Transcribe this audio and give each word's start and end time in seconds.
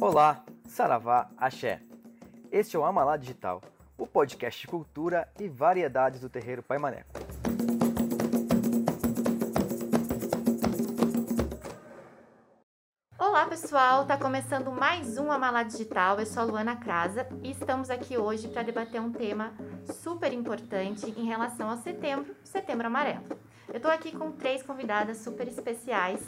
Olá, 0.00 0.44
Saravá, 0.64 1.28
Axé. 1.36 1.80
Este 2.52 2.76
é 2.76 2.78
o 2.78 2.84
Amalá 2.84 3.16
Digital, 3.16 3.60
o 3.98 4.06
podcast 4.06 4.60
de 4.60 4.68
cultura 4.68 5.28
e 5.40 5.48
variedades 5.48 6.20
do 6.20 6.28
terreiro 6.28 6.62
Pai 6.62 6.78
Maneco. 6.78 7.10
Olá 13.18 13.46
pessoal, 13.46 14.06
tá 14.06 14.16
começando 14.16 14.70
mais 14.70 15.18
um 15.18 15.32
Amalá 15.32 15.64
Digital. 15.64 16.20
Eu 16.20 16.26
sou 16.26 16.44
a 16.44 16.46
Luana 16.46 16.76
Crasa 16.76 17.26
e 17.42 17.50
estamos 17.50 17.90
aqui 17.90 18.16
hoje 18.16 18.46
para 18.46 18.62
debater 18.62 19.00
um 19.00 19.10
tema 19.10 19.52
super 19.84 20.32
importante 20.32 21.12
em 21.16 21.24
relação 21.24 21.68
ao 21.68 21.76
setembro, 21.76 22.36
setembro 22.44 22.86
amarelo. 22.86 23.24
Eu 23.74 23.80
tô 23.80 23.88
aqui 23.88 24.16
com 24.16 24.30
três 24.30 24.62
convidadas 24.62 25.18
super 25.18 25.48
especiais 25.48 26.20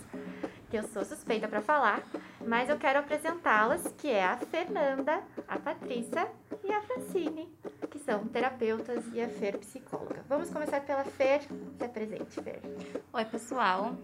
que 0.71 0.77
eu 0.77 0.85
sou 0.85 1.05
suspeita 1.05 1.49
para 1.49 1.61
falar, 1.61 2.01
mas 2.47 2.69
eu 2.69 2.79
quero 2.79 3.01
apresentá-las, 3.01 3.93
que 3.99 4.09
é 4.09 4.25
a 4.25 4.37
Fernanda, 4.37 5.21
a 5.49 5.59
Patrícia 5.59 6.31
e 6.63 6.73
a 6.73 6.81
Francine, 6.83 7.53
que 7.91 7.99
são 7.99 8.25
terapeutas 8.29 9.05
e 9.13 9.21
a 9.21 9.29
Fer 9.29 9.59
psicóloga. 9.59 10.25
Vamos 10.29 10.49
começar 10.49 10.81
pela 10.83 11.05
Fer. 11.05 11.43
Se 11.77 11.85
apresente, 11.85 12.41
Fer. 12.41 12.61
Oi, 13.13 13.25
pessoal. 13.25 13.97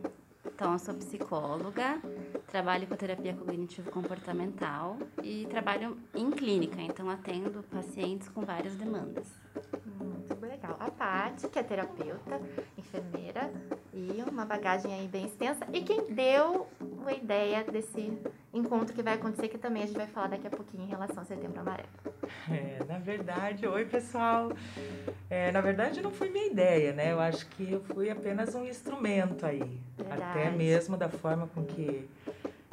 Então, 0.44 0.72
eu 0.72 0.78
sou 0.78 0.94
psicóloga, 0.94 2.00
trabalho 2.46 2.86
com 2.86 2.96
terapia 2.96 3.34
cognitivo-comportamental 3.34 4.96
e 5.22 5.46
trabalho 5.50 5.96
em 6.14 6.30
clínica, 6.30 6.80
então 6.80 7.10
atendo 7.10 7.62
pacientes 7.64 8.28
com 8.28 8.42
várias 8.42 8.74
demandas. 8.76 9.26
Muito 9.98 10.34
legal. 10.40 10.76
A 10.78 10.90
Paty, 10.90 11.48
que 11.48 11.58
é 11.58 11.62
terapeuta, 11.62 12.40
enfermeira 12.76 13.50
e 13.92 14.22
uma 14.28 14.44
bagagem 14.44 14.92
aí 14.92 15.08
bem 15.08 15.26
extensa. 15.26 15.66
E 15.72 15.82
quem 15.82 16.12
deu 16.12 16.66
a 17.06 17.12
ideia 17.12 17.64
desse 17.64 18.18
encontro 18.52 18.94
que 18.94 19.02
vai 19.02 19.14
acontecer, 19.14 19.48
que 19.48 19.58
também 19.58 19.82
a 19.82 19.86
gente 19.86 19.96
vai 19.96 20.06
falar 20.06 20.28
daqui 20.28 20.46
a 20.46 20.50
pouquinho 20.50 20.84
em 20.84 20.88
relação 20.88 21.18
ao 21.18 21.24
Setembro 21.24 21.60
Amarelo. 21.60 21.88
É, 22.50 22.84
na 22.84 22.98
verdade, 22.98 23.66
oi 23.66 23.84
pessoal. 23.84 24.50
É, 25.30 25.52
na 25.52 25.60
verdade, 25.60 26.02
não 26.02 26.10
foi 26.10 26.30
minha 26.30 26.46
ideia, 26.46 26.92
né? 26.92 27.12
Eu 27.12 27.20
acho 27.20 27.46
que 27.50 27.72
eu 27.72 27.80
fui 27.80 28.10
apenas 28.10 28.54
um 28.54 28.64
instrumento 28.64 29.46
aí. 29.46 29.80
Verdade. 29.96 30.22
Até 30.22 30.50
mesmo 30.50 30.96
da 30.96 31.08
forma 31.08 31.46
com 31.48 31.64
que 31.64 32.08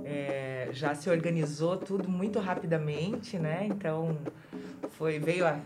é, 0.06 0.70
já 0.72 0.94
se 0.96 1.10
organizou 1.10 1.78
tudo 1.78 2.10
muito 2.10 2.40
rapidamente, 2.40 3.38
né? 3.38 3.68
Então 3.68 4.18
foi 4.92 5.20
veio 5.20 5.46
a 5.46 5.60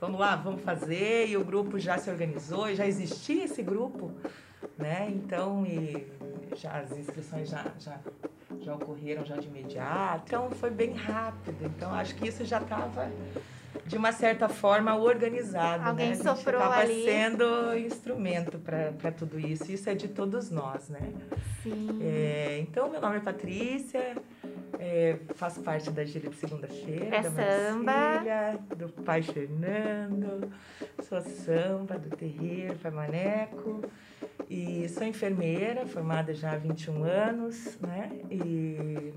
vamos 0.00 0.20
lá, 0.20 0.36
vamos 0.36 0.62
fazer 0.62 1.28
e 1.28 1.36
o 1.36 1.44
grupo 1.44 1.78
já 1.78 1.98
se 1.98 2.10
organizou 2.10 2.74
já 2.74 2.86
existia 2.86 3.44
esse 3.44 3.62
grupo, 3.62 4.10
né? 4.78 5.10
Então 5.10 5.64
e 5.66 6.06
já 6.56 6.78
as 6.78 6.92
inscrições 6.92 7.48
já, 7.48 7.64
já 7.78 7.98
já 8.60 8.74
ocorreram 8.74 9.24
já 9.24 9.36
de 9.36 9.48
imediato, 9.48 10.24
então 10.26 10.50
foi 10.50 10.70
bem 10.70 10.92
rápido. 10.92 11.56
Então 11.64 11.92
acho 11.92 12.14
que 12.14 12.28
isso 12.28 12.44
já 12.44 12.60
estava 12.60 13.10
de 13.86 13.96
uma 13.96 14.12
certa 14.12 14.48
forma 14.48 14.96
organizado, 14.96 15.84
Alguém 15.88 16.06
né? 16.08 16.12
A 16.12 16.14
gente 16.16 16.24
soprou 16.24 16.60
acaba 16.60 16.76
ali. 16.80 17.04
sendo 17.04 17.76
instrumento 17.76 18.58
para 18.58 19.12
tudo 19.12 19.38
isso. 19.38 19.70
Isso 19.70 19.88
é 19.90 19.94
de 19.94 20.08
todos 20.08 20.50
nós, 20.50 20.88
né? 20.88 21.00
Sim. 21.62 21.98
É, 22.02 22.58
então, 22.60 22.90
meu 22.90 23.00
nome 23.00 23.16
é 23.16 23.20
Patrícia, 23.20 24.16
é, 24.78 25.16
faço 25.34 25.60
parte 25.62 25.90
da 25.90 26.04
Gíria 26.04 26.30
de 26.30 26.36
Segunda-feira, 26.36 27.16
É 27.16 27.22
da 27.22 27.30
samba. 27.30 27.82
Marcília, 27.84 28.58
do 28.76 28.88
pai 29.02 29.22
Fernando, 29.22 30.50
sou 31.02 31.20
samba 31.20 31.98
do 31.98 32.14
terreiro 32.16 32.76
Pai 32.76 32.90
Maneco 32.90 33.82
e 34.48 34.88
sou 34.88 35.04
enfermeira, 35.06 35.86
formada 35.86 36.34
já 36.34 36.52
há 36.52 36.56
21 36.56 37.04
anos, 37.04 37.78
né? 37.80 38.10
E, 38.30 39.12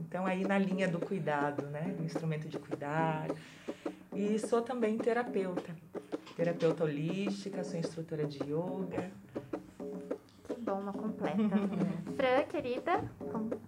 então, 0.00 0.26
aí 0.26 0.44
na 0.46 0.58
linha 0.58 0.88
do 0.88 0.98
cuidado, 0.98 1.66
né? 1.66 1.94
Do 1.96 2.04
instrumento 2.04 2.48
de 2.48 2.58
cuidar. 2.58 3.28
E 4.14 4.38
sou 4.38 4.62
também 4.62 4.96
terapeuta, 4.98 5.74
terapeuta 6.36 6.84
holística, 6.84 7.62
sou 7.62 7.78
instrutora 7.78 8.24
de 8.26 8.38
yoga. 8.42 9.10
Que 10.58 10.64
bom, 10.64 10.80
uma 10.80 10.92
completa. 10.92 11.36
Fran, 12.16 12.42
querida, 12.50 13.04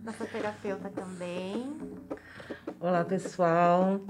nossa 0.03 0.27
terapeuta 0.27 0.91
também. 0.91 1.77
Olá 2.81 3.05
pessoal, 3.05 4.01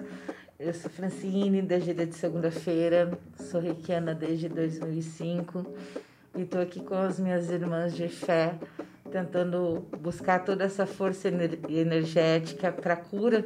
eu 0.59 0.73
sou 0.73 0.91
Francine, 0.91 1.61
da 1.61 1.79
Gíria 1.79 2.07
de 2.07 2.15
Segunda-feira, 2.15 3.19
sou 3.37 3.61
reikiana 3.61 4.15
desde 4.15 4.49
2005 4.49 5.67
e 6.35 6.41
estou 6.41 6.63
aqui 6.63 6.83
com 6.83 6.95
as 6.95 7.21
minhas 7.21 7.51
irmãs 7.51 7.95
de 7.95 8.09
fé, 8.09 8.59
tentando 9.11 9.87
buscar 9.99 10.45
toda 10.45 10.65
essa 10.65 10.87
força 10.87 11.29
ener- 11.29 11.59
energética 11.69 12.73
para 12.73 12.97
cura 12.97 13.45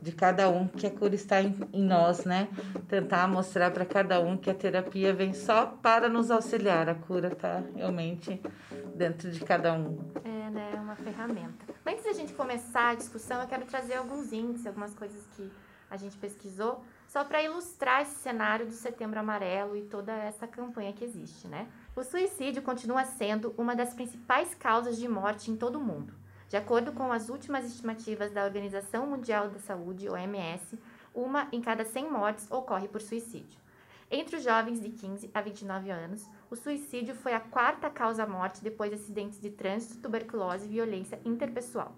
de 0.00 0.12
cada 0.12 0.48
um, 0.48 0.66
que 0.66 0.86
a 0.86 0.90
cura 0.90 1.14
está 1.14 1.42
em, 1.42 1.54
em 1.72 1.82
nós, 1.84 2.24
né? 2.24 2.48
Tentar 2.88 3.28
mostrar 3.28 3.70
para 3.70 3.84
cada 3.84 4.20
um 4.20 4.36
que 4.36 4.48
a 4.48 4.54
terapia 4.54 5.12
vem 5.12 5.34
só 5.34 5.66
para 5.66 6.08
nos 6.08 6.30
auxiliar, 6.30 6.88
a 6.88 6.94
cura 6.94 7.28
está 7.28 7.62
realmente 7.74 8.40
dentro 8.94 9.30
de 9.30 9.40
cada 9.40 9.74
um. 9.74 9.98
É, 10.24 10.50
né? 10.50 10.72
Uma 10.80 10.96
ferramenta. 10.96 11.66
Mas 11.84 11.94
antes 11.94 12.04
da 12.06 12.12
gente 12.12 12.32
começar 12.32 12.90
a 12.90 12.94
discussão, 12.94 13.42
eu 13.42 13.48
quero 13.48 13.66
trazer 13.66 13.94
alguns 13.94 14.32
índices, 14.32 14.66
algumas 14.66 14.94
coisas 14.94 15.26
que 15.36 15.50
a 15.90 15.96
gente 15.96 16.16
pesquisou, 16.16 16.82
só 17.08 17.24
para 17.24 17.42
ilustrar 17.42 18.02
esse 18.02 18.14
cenário 18.16 18.64
do 18.64 18.72
Setembro 18.72 19.18
Amarelo 19.18 19.76
e 19.76 19.82
toda 19.82 20.12
essa 20.12 20.46
campanha 20.46 20.92
que 20.92 21.04
existe, 21.04 21.48
né? 21.48 21.66
O 22.00 22.02
suicídio 22.02 22.62
continua 22.62 23.04
sendo 23.04 23.54
uma 23.58 23.76
das 23.76 23.92
principais 23.92 24.54
causas 24.54 24.96
de 24.96 25.06
morte 25.06 25.50
em 25.50 25.56
todo 25.56 25.76
o 25.76 25.84
mundo. 25.84 26.14
De 26.48 26.56
acordo 26.56 26.92
com 26.92 27.12
as 27.12 27.28
últimas 27.28 27.66
estimativas 27.66 28.32
da 28.32 28.42
Organização 28.42 29.06
Mundial 29.06 29.50
da 29.50 29.58
Saúde, 29.58 30.08
OMS, 30.08 30.78
uma 31.14 31.46
em 31.52 31.60
cada 31.60 31.84
100 31.84 32.10
mortes 32.10 32.50
ocorre 32.50 32.88
por 32.88 33.02
suicídio. 33.02 33.60
Entre 34.10 34.36
os 34.36 34.42
jovens 34.42 34.80
de 34.80 34.88
15 34.88 35.30
a 35.34 35.42
29 35.42 35.90
anos, 35.90 36.26
o 36.50 36.56
suicídio 36.56 37.14
foi 37.14 37.34
a 37.34 37.40
quarta 37.40 37.90
causa-morte 37.90 38.64
depois 38.64 38.90
de 38.90 38.96
acidentes 38.96 39.38
de 39.38 39.50
trânsito, 39.50 39.98
tuberculose 39.98 40.64
e 40.64 40.70
violência 40.70 41.20
interpessoal. 41.22 41.94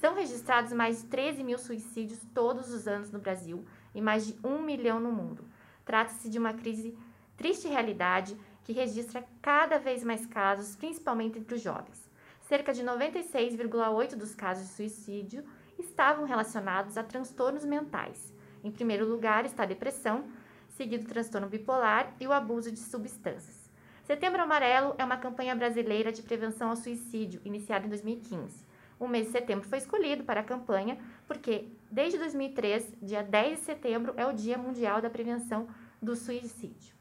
São 0.00 0.14
registrados 0.14 0.72
mais 0.72 1.02
de 1.02 1.08
13 1.08 1.44
mil 1.44 1.58
suicídios 1.58 2.20
todos 2.32 2.72
os 2.72 2.88
anos 2.88 3.10
no 3.10 3.18
Brasil 3.18 3.66
e 3.94 4.00
mais 4.00 4.26
de 4.26 4.34
um 4.42 4.62
milhão 4.62 4.98
no 4.98 5.12
mundo. 5.12 5.44
Trata-se 5.84 6.30
de 6.30 6.38
uma 6.38 6.54
crise 6.54 6.96
triste 7.36 7.68
realidade 7.68 8.34
que 8.66 8.72
registra 8.72 9.24
cada 9.40 9.78
vez 9.78 10.02
mais 10.02 10.26
casos, 10.26 10.74
principalmente 10.74 11.38
entre 11.38 11.54
os 11.54 11.62
jovens. 11.62 12.10
Cerca 12.48 12.72
de 12.72 12.82
96,8% 12.82 14.16
dos 14.16 14.34
casos 14.34 14.66
de 14.66 14.74
suicídio 14.74 15.44
estavam 15.78 16.24
relacionados 16.24 16.96
a 16.96 17.04
transtornos 17.04 17.64
mentais. 17.64 18.34
Em 18.64 18.72
primeiro 18.72 19.06
lugar 19.06 19.44
está 19.44 19.62
a 19.62 19.66
depressão, 19.66 20.24
seguido 20.70 21.04
do 21.04 21.10
transtorno 21.10 21.48
bipolar 21.48 22.12
e 22.18 22.26
o 22.26 22.32
abuso 22.32 22.72
de 22.72 22.80
substâncias. 22.80 23.70
Setembro 24.02 24.42
Amarelo 24.42 24.96
é 24.98 25.04
uma 25.04 25.16
campanha 25.16 25.54
brasileira 25.54 26.10
de 26.10 26.22
prevenção 26.22 26.70
ao 26.70 26.76
suicídio, 26.76 27.40
iniciada 27.44 27.86
em 27.86 27.88
2015. 27.88 28.66
O 28.98 29.06
mês 29.06 29.26
de 29.26 29.32
setembro 29.32 29.68
foi 29.68 29.78
escolhido 29.78 30.24
para 30.24 30.40
a 30.40 30.44
campanha 30.44 30.98
porque, 31.28 31.68
desde 31.88 32.18
2003, 32.18 32.94
dia 33.00 33.22
10 33.22 33.60
de 33.60 33.64
setembro 33.64 34.12
é 34.16 34.26
o 34.26 34.32
Dia 34.32 34.58
Mundial 34.58 35.00
da 35.00 35.08
Prevenção 35.08 35.68
do 36.02 36.16
Suicídio. 36.16 36.95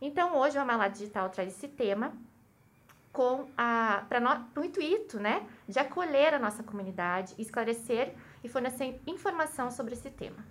Então, 0.00 0.36
hoje 0.36 0.56
o 0.56 0.60
Amalá 0.60 0.88
Digital 0.88 1.28
traz 1.28 1.48
esse 1.48 1.68
tema 1.68 2.12
com 3.12 3.48
a 3.56 4.04
para 4.08 4.60
o 4.60 4.64
intuito, 4.64 5.18
né, 5.18 5.44
de 5.66 5.78
acolher 5.78 6.34
a 6.34 6.38
nossa 6.38 6.62
comunidade, 6.62 7.34
esclarecer 7.36 8.14
e 8.44 8.48
fornecer 8.48 9.00
informação 9.06 9.70
sobre 9.70 9.94
esse 9.94 10.10
tema. 10.10 10.44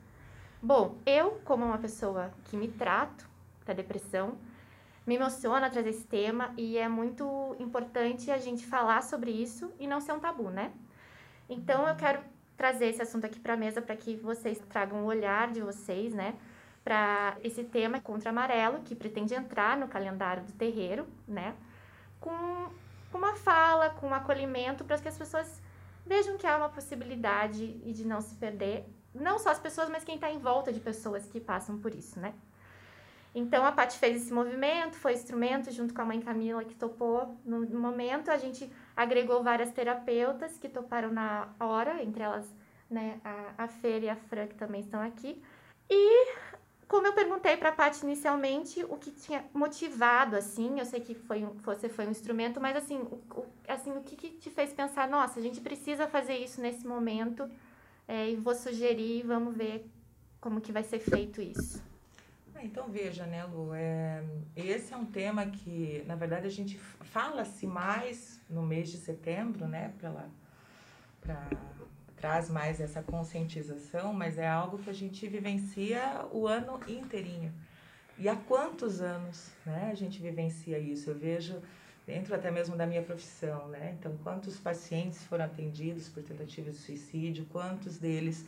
Bom, 0.61 0.97
eu, 1.05 1.39
como 1.45 1.63
uma 1.63 1.77
pessoa 1.77 2.33
que 2.45 2.57
me 2.57 2.67
trato 2.67 3.25
da 3.65 3.73
depressão, 3.73 4.37
me 5.05 5.15
emociona 5.15 5.69
trazer 5.69 5.91
esse 5.91 6.05
tema 6.05 6.53
e 6.57 6.77
é 6.77 6.89
muito 6.89 7.55
importante 7.59 8.29
a 8.29 8.37
gente 8.37 8.65
falar 8.65 9.01
sobre 9.01 9.31
isso 9.31 9.71
e 9.79 9.87
não 9.87 10.01
ser 10.01 10.11
um 10.11 10.19
tabu, 10.19 10.49
né? 10.49 10.73
Então 11.47 11.87
eu 11.87 11.95
quero 11.95 12.19
trazer 12.57 12.87
esse 12.87 13.01
assunto 13.01 13.25
aqui 13.25 13.39
para 13.39 13.53
a 13.53 13.57
mesa 13.57 13.81
para 13.81 13.95
que 13.95 14.17
vocês 14.17 14.59
tragam 14.67 15.03
o 15.03 15.05
olhar 15.05 15.51
de 15.51 15.61
vocês, 15.61 16.13
né, 16.13 16.35
para 16.87 17.37
esse 17.43 17.65
tema 17.65 17.99
contra 17.99 18.29
amarelo 18.29 18.79
que 18.79 18.95
pretende 18.95 19.33
entrar 19.33 19.75
no 19.75 19.89
calendário 19.89 20.43
do 20.43 20.53
terreiro, 20.53 21.05
né, 21.27 21.53
com 22.17 22.69
uma 23.13 23.35
fala, 23.35 23.89
com 23.89 24.07
um 24.07 24.13
acolhimento 24.13 24.85
para 24.85 24.97
que 24.97 25.09
as 25.09 25.17
pessoas 25.17 25.61
vejam 26.05 26.37
que 26.37 26.47
há 26.47 26.55
uma 26.55 26.69
possibilidade 26.69 27.77
e 27.83 27.91
de 27.91 28.07
não 28.07 28.21
se 28.21 28.35
perder, 28.35 28.85
não 29.13 29.37
só 29.37 29.49
as 29.49 29.59
pessoas, 29.59 29.89
mas 29.89 30.05
quem 30.05 30.15
está 30.15 30.31
em 30.31 30.39
volta 30.39 30.71
de 30.71 30.79
pessoas 30.79 31.27
que 31.27 31.41
passam 31.41 31.77
por 31.77 31.93
isso, 31.93 32.17
né? 32.21 32.33
Então 33.35 33.65
a 33.65 33.71
Paty 33.73 33.97
fez 33.97 34.21
esse 34.21 34.33
movimento, 34.33 34.95
foi 34.95 35.11
instrumento 35.11 35.69
junto 35.71 35.93
com 35.93 36.01
a 36.01 36.05
mãe 36.05 36.21
Camila 36.21 36.63
que 36.63 36.73
topou 36.73 37.37
no 37.43 37.65
no 37.65 37.81
momento. 37.81 38.31
A 38.31 38.37
gente 38.37 38.71
agregou 38.95 39.43
várias 39.43 39.71
terapeutas 39.71 40.57
que 40.57 40.69
toparam 40.69 41.11
na 41.11 41.49
hora, 41.59 42.01
entre 42.01 42.23
elas 42.23 42.45
né, 42.89 43.19
a, 43.25 43.65
a 43.65 43.67
Fer 43.67 44.03
e 44.03 44.09
a 44.09 44.15
Fran 44.15 44.47
que 44.47 44.55
também 44.55 44.79
estão 44.79 45.01
aqui. 45.01 45.43
E 45.89 46.33
como 46.87 47.05
eu 47.07 47.13
perguntei 47.13 47.57
para 47.57 47.69
a 47.69 47.71
Paty 47.73 48.03
inicialmente 48.05 48.83
o 48.85 48.95
que 48.97 49.11
tinha 49.11 49.43
motivado, 49.53 50.35
assim, 50.35 50.79
eu 50.79 50.85
sei 50.85 51.01
que 51.01 51.13
foi 51.15 51.43
você 51.63 51.89
foi 51.89 52.07
um 52.07 52.11
instrumento, 52.11 52.61
mas 52.61 52.75
assim, 52.77 52.97
o, 52.99 53.15
o- 53.39 53.45
assim, 53.67 53.91
o 53.91 54.01
que, 54.01 54.15
que 54.15 54.29
te 54.31 54.49
fez 54.49 54.71
pensar, 54.73 55.07
nossa, 55.09 55.39
a 55.39 55.43
gente 55.43 55.59
precisa 55.61 56.07
fazer 56.07 56.37
isso 56.37 56.61
nesse 56.61 56.85
momento 56.87 57.49
É, 58.07 58.29
e 58.31 58.35
vou 58.37 58.55
sugerir, 58.55 59.23
vamos 59.23 59.55
ver 59.55 59.85
como 60.39 60.61
que 60.61 60.71
vai 60.71 60.83
ser 60.83 60.99
feito 60.99 61.41
isso. 61.41 61.83
Ah, 62.55 62.63
então 62.63 62.87
veja, 62.89 63.25
né, 63.25 63.43
Lu, 63.45 63.73
é, 63.73 64.23
esse 64.55 64.93
é 64.93 64.97
um 64.97 65.05
tema 65.05 65.45
que, 65.45 66.03
na 66.07 66.15
verdade, 66.15 66.47
a 66.47 66.49
gente 66.49 66.77
fala-se 66.77 67.67
mais 67.67 68.39
no 68.49 68.63
mês 68.63 68.89
de 68.89 68.97
setembro, 68.97 69.67
né, 69.67 69.93
pela, 69.99 70.29
pra, 71.21 71.45
traz 72.17 72.49
mais 72.49 72.81
essa 72.81 73.01
conscientização, 73.01 74.11
mas 74.11 74.37
é 74.37 74.47
algo 74.47 74.79
que 74.79 74.89
a 74.89 74.93
gente 74.93 75.27
vivencia 75.27 76.25
o 76.31 76.47
ano 76.47 76.79
inteirinho. 76.87 77.53
E 78.17 78.27
há 78.27 78.35
quantos 78.35 78.99
anos 78.99 79.51
né, 79.65 79.89
a 79.91 79.95
gente 79.95 80.19
vivencia 80.19 80.79
isso? 80.79 81.11
Eu 81.11 81.15
vejo 81.15 81.61
dentro 82.05 82.33
até 82.33 82.49
mesmo 82.49 82.75
da 82.75 82.87
minha 82.87 83.03
profissão, 83.03 83.67
né? 83.67 83.95
Então, 83.99 84.17
quantos 84.23 84.57
pacientes 84.57 85.23
foram 85.25 85.45
atendidos 85.45 86.09
por 86.09 86.23
tentativa 86.23 86.71
de 86.71 86.77
suicídio, 86.77 87.45
quantos 87.51 87.97
deles 87.97 88.45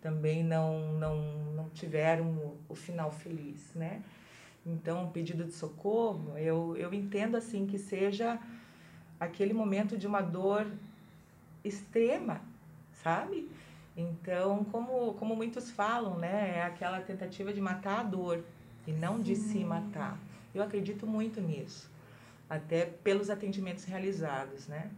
também 0.00 0.42
não, 0.42 0.92
não, 0.94 1.22
não 1.54 1.68
tiveram 1.70 2.26
o, 2.26 2.58
o 2.68 2.74
final 2.74 3.12
feliz, 3.12 3.72
né? 3.74 4.02
Então, 4.66 5.04
o 5.04 5.10
pedido 5.10 5.44
de 5.44 5.52
socorro, 5.52 6.36
eu, 6.38 6.74
eu 6.76 6.92
entendo 6.92 7.36
assim 7.36 7.66
que 7.66 7.78
seja 7.78 8.40
aquele 9.20 9.52
momento 9.52 9.96
de 9.96 10.06
uma 10.06 10.22
dor 10.22 10.66
extrema, 11.62 12.40
sabe? 13.04 13.48
Então, 13.96 14.64
como, 14.64 15.14
como 15.14 15.36
muitos 15.36 15.70
falam, 15.70 16.18
né? 16.18 16.54
É 16.56 16.62
aquela 16.62 17.00
tentativa 17.00 17.52
de 17.52 17.60
matar 17.60 18.00
a 18.00 18.02
dor 18.02 18.42
e 18.86 18.92
não 18.92 19.20
de 19.20 19.36
se 19.36 19.58
matar. 19.58 20.18
Eu 20.54 20.62
acredito 20.62 21.06
muito 21.06 21.40
nisso, 21.40 21.88
até 22.48 22.86
pelos 22.86 23.30
atendimentos 23.30 23.84
realizados, 23.84 24.66
né? 24.66 24.90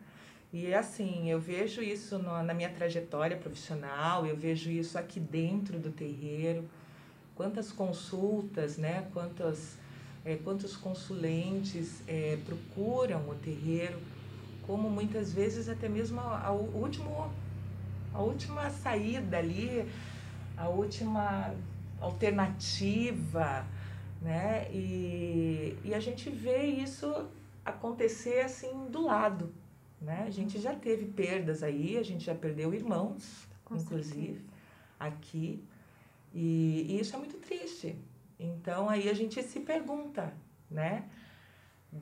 E 0.53 0.73
assim, 0.73 1.29
eu 1.29 1.41
vejo 1.41 1.83
isso 1.83 2.19
no, 2.19 2.43
na 2.43 2.55
minha 2.55 2.71
trajetória 2.71 3.37
profissional, 3.37 4.25
eu 4.25 4.37
vejo 4.37 4.71
isso 4.71 4.99
aqui 4.99 5.19
dentro 5.21 5.79
do 5.79 5.91
terreiro, 5.91 6.65
quantas 7.35 7.73
consultas, 7.73 8.79
né? 8.79 9.09
Quantas, 9.13 9.77
é, 10.25 10.37
quantos 10.37 10.77
consulentes 10.77 12.03
é, 12.07 12.39
procuram 12.47 13.29
o 13.29 13.35
terreiro, 13.35 13.99
como 14.67 14.89
muitas 14.89 15.33
vezes 15.33 15.69
até 15.69 15.89
mesmo 15.89 16.21
a, 16.21 16.47
a, 16.47 16.53
último, 16.53 17.31
a 18.17 18.23
última 18.23 18.71
saída 18.71 19.37
ali, 19.37 19.87
a 20.57 20.69
última 20.69 21.55
alternativa, 22.01 23.67
né? 24.23 24.69
E, 24.73 25.77
e 25.85 25.95
a 25.95 26.01
gente 26.01 26.31
vê 26.31 26.65
isso 26.65 27.29
acontecer 27.63 28.41
assim 28.41 28.87
do 28.89 29.05
lado, 29.05 29.53
né? 30.01 30.25
A 30.27 30.31
gente 30.31 30.59
já 30.59 30.75
teve 30.75 31.05
perdas 31.05 31.63
aí, 31.63 31.99
a 31.99 32.03
gente 32.03 32.25
já 32.25 32.35
perdeu 32.35 32.73
irmãos, 32.73 33.47
Com 33.65 33.77
inclusive, 33.77 34.27
certeza. 34.27 34.45
aqui. 34.99 35.63
E, 36.35 36.87
e, 36.89 37.01
isso 37.01 37.15
é 37.15 37.19
muito 37.19 37.37
triste. 37.37 37.97
Então 38.41 38.89
aí 38.89 39.11
a 39.11 39.15
gente 39.15 39.43
se 39.43 39.61
pergunta, 39.61 40.33
né? 40.71 41.05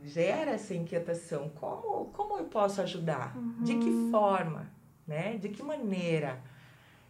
Gera 0.05 0.53
essa 0.53 0.75
inquietação. 0.75 1.49
Como, 1.51 2.07
como 2.13 2.39
eu 2.39 2.45
posso 2.45 2.81
ajudar? 2.83 3.37
Uhum. 3.37 3.65
De 3.65 3.75
que 3.75 3.89
uhum. 3.89 4.11
forma? 4.13 4.73
Né? 5.07 5.37
De 5.37 5.49
que 5.49 5.63
maneira? 5.63 6.41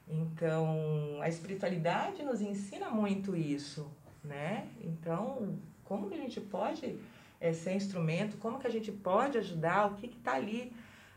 Então, 0.08 1.18
a 1.22 1.28
espiritualidade 1.28 2.22
nos 2.22 2.40
ensina 2.40 2.90
muito 2.90 3.34
isso, 3.34 3.90
né? 4.22 4.68
Então, 4.82 5.58
como 5.84 6.08
que 6.08 6.14
a 6.14 6.18
gente 6.18 6.40
pode 6.40 6.98
é, 7.40 7.52
ser 7.52 7.74
instrumento? 7.74 8.36
Como 8.36 8.58
que 8.58 8.66
a 8.66 8.70
gente 8.70 8.92
pode 8.92 9.38
ajudar? 9.38 9.86
O 9.86 9.94
que 9.96 10.06
está 10.06 10.34
ali 10.34 10.72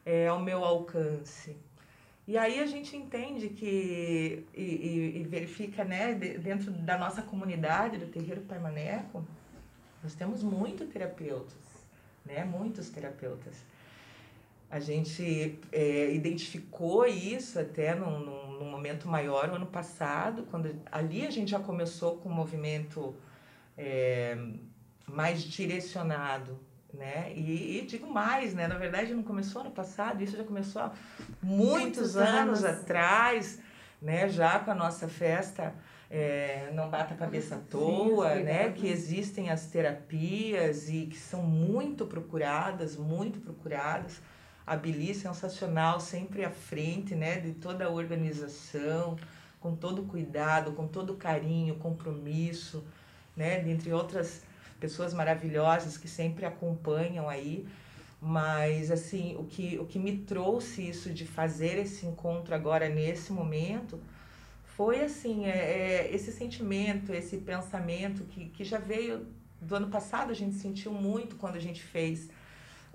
é, 0.05 0.27
ao 0.27 0.39
meu 0.39 0.63
alcance? 0.63 1.55
E 2.27 2.37
aí 2.37 2.59
a 2.59 2.65
gente 2.65 2.95
entende 2.95 3.47
que, 3.47 4.45
e, 4.53 4.61
e, 4.61 5.21
e 5.21 5.23
verifica, 5.23 5.85
né, 5.85 6.13
dentro 6.13 6.71
da 6.71 6.97
nossa 6.97 7.21
comunidade, 7.21 7.97
do 7.97 8.07
Terreiro 8.07 8.41
Parmaneco, 8.41 9.25
nós 10.03 10.13
temos 10.13 10.43
muitos 10.43 10.89
terapeutas, 10.89 11.55
né, 12.25 12.43
muitos 12.43 12.89
terapeutas. 12.89 13.63
A 14.69 14.79
gente 14.79 15.57
é, 15.71 16.11
identificou 16.13 17.05
isso 17.05 17.57
até 17.57 17.95
num, 17.95 18.19
num, 18.19 18.59
num, 18.59 18.69
momento 18.69 19.07
maior, 19.07 19.47
no 19.47 19.55
ano 19.55 19.65
passado, 19.65 20.45
quando 20.51 20.75
ali 20.91 21.25
a 21.25 21.31
gente 21.31 21.51
já 21.51 21.59
começou 21.59 22.17
com 22.17 22.27
um 22.27 22.33
movimento 22.33 23.15
é, 23.77 24.37
mais 25.07 25.41
direcionado, 25.41 26.59
né? 26.93 27.31
E, 27.33 27.79
e, 27.79 27.85
digo 27.85 28.11
mais, 28.11 28.53
né? 28.53 28.67
Na 28.67 28.77
verdade 28.77 29.13
não 29.13 29.23
começou 29.23 29.61
ano 29.61 29.71
passado, 29.71 30.21
isso 30.21 30.35
já 30.35 30.43
começou 30.43 30.81
há 30.81 30.91
muitos, 31.41 31.77
muitos 31.77 32.17
anos, 32.17 32.63
anos 32.63 32.65
atrás, 32.65 33.61
né? 34.01 34.27
Já 34.27 34.59
com 34.59 34.71
a 34.71 34.75
nossa 34.75 35.07
festa 35.07 35.73
é, 36.11 36.71
não 36.73 36.89
bata 36.89 37.13
a 37.13 37.17
cabeça 37.17 37.55
à 37.55 37.59
toa, 37.59 38.35
Sim, 38.35 38.43
né? 38.43 38.71
Que 38.71 38.87
existem 38.87 39.49
as 39.49 39.67
terapias 39.67 40.89
e 40.89 41.05
que 41.05 41.17
são 41.17 41.41
muito 41.41 42.05
procuradas, 42.05 42.97
muito 42.97 43.39
procuradas 43.39 44.21
a 44.67 44.75
Bili 44.75 45.15
sensacional, 45.15 45.97
sempre 46.01 46.43
à 46.43 46.51
frente, 46.51 47.15
né, 47.15 47.39
de 47.39 47.53
toda 47.53 47.85
a 47.85 47.89
organização, 47.89 49.15
com 49.61 49.73
todo 49.73 50.03
cuidado, 50.03 50.73
com 50.73 50.85
todo 50.85 51.15
carinho, 51.15 51.75
compromisso, 51.75 52.83
né, 53.33 53.61
dentre 53.61 53.93
outras 53.93 54.41
pessoas 54.77 55.13
maravilhosas 55.13 55.97
que 55.97 56.09
sempre 56.09 56.45
acompanham 56.45 57.29
aí. 57.29 57.65
Mas 58.21 58.91
assim, 58.91 59.37
o 59.37 59.45
que 59.45 59.77
o 59.79 59.85
que 59.85 59.99
me 59.99 60.17
trouxe 60.17 60.81
isso 60.89 61.13
de 61.13 61.25
fazer 61.25 61.77
esse 61.77 62.05
encontro 62.05 62.53
agora 62.53 62.89
nesse 62.89 63.31
momento 63.31 63.99
foi 64.65 65.01
assim, 65.01 65.45
é, 65.45 65.57
é 65.57 66.15
esse 66.15 66.31
sentimento, 66.31 67.13
esse 67.13 67.37
pensamento 67.37 68.23
que, 68.25 68.49
que 68.49 68.63
já 68.63 68.79
veio 68.79 69.27
do 69.61 69.75
ano 69.75 69.87
passado, 69.87 70.31
a 70.31 70.35
gente 70.35 70.55
sentiu 70.55 70.91
muito 70.91 71.35
quando 71.35 71.55
a 71.55 71.59
gente 71.59 71.81
fez 71.81 72.29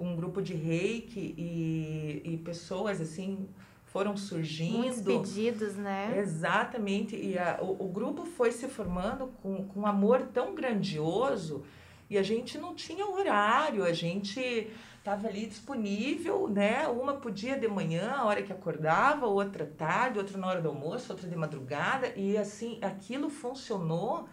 um 0.02 0.16
grupo 0.16 0.42
de 0.42 0.54
reiki 0.54 1.34
e, 1.36 2.22
e 2.24 2.36
pessoas 2.38 3.00
assim 3.00 3.48
foram 3.86 4.16
surgindo. 4.16 4.78
Muitos 4.78 5.02
pedidos, 5.34 5.76
né? 5.76 6.14
Exatamente. 6.18 7.14
E 7.14 7.38
a, 7.38 7.58
o, 7.60 7.84
o 7.84 7.88
grupo 7.88 8.24
foi 8.24 8.50
se 8.50 8.66
formando 8.68 9.28
com, 9.42 9.64
com 9.64 9.80
um 9.80 9.86
amor 9.86 10.22
tão 10.32 10.54
grandioso 10.54 11.62
e 12.12 12.18
a 12.18 12.22
gente 12.22 12.58
não 12.58 12.74
tinha 12.74 13.06
horário, 13.06 13.84
a 13.84 13.92
gente 13.94 14.70
estava 14.98 15.28
ali 15.28 15.46
disponível, 15.46 16.46
né? 16.46 16.86
Uma 16.86 17.14
podia 17.14 17.58
de 17.58 17.66
manhã, 17.66 18.12
a 18.16 18.24
hora 18.24 18.42
que 18.42 18.52
acordava, 18.52 19.26
outra 19.26 19.64
tarde, 19.64 20.18
outra 20.18 20.36
na 20.36 20.46
hora 20.46 20.60
do 20.60 20.68
almoço, 20.68 21.10
outra 21.10 21.28
de 21.28 21.34
madrugada. 21.34 22.12
E 22.14 22.36
assim, 22.36 22.78
aquilo 22.82 23.30
funcionou. 23.30 24.28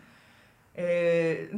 É, 0.76 1.50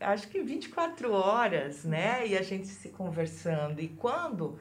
acho 0.00 0.28
que 0.28 0.42
24 0.42 1.12
horas, 1.12 1.84
né? 1.84 2.26
E 2.26 2.36
a 2.36 2.42
gente 2.42 2.66
se 2.66 2.88
conversando. 2.90 3.80
E 3.80 3.88
quando 3.88 4.58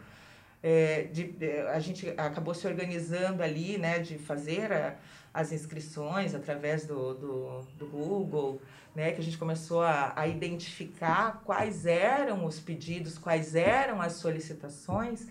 é, 0.62 1.04
de, 1.04 1.36
a 1.74 1.80
gente 1.80 2.10
acabou 2.12 2.54
se 2.54 2.68
organizando 2.68 3.44
ali, 3.44 3.78
né? 3.78 4.00
De 4.00 4.18
fazer 4.18 4.72
a, 4.72 4.96
as 5.34 5.52
inscrições 5.52 6.36
através 6.36 6.86
do, 6.86 7.14
do, 7.14 7.62
do, 7.78 7.88
Google, 7.88 8.62
né? 8.96 9.12
Que 9.12 9.22
a 9.22 9.24
gente 9.24 9.38
começou 9.38 9.82
a, 9.82 10.14
a 10.16 10.28
identificar 10.28 11.42
quais 11.44 11.86
eram 11.86 12.46
os 12.46 12.60
pedidos, 12.60 13.18
quais 13.18 13.56
eram 13.56 14.02
as 14.02 14.14
solicitações. 14.14 15.28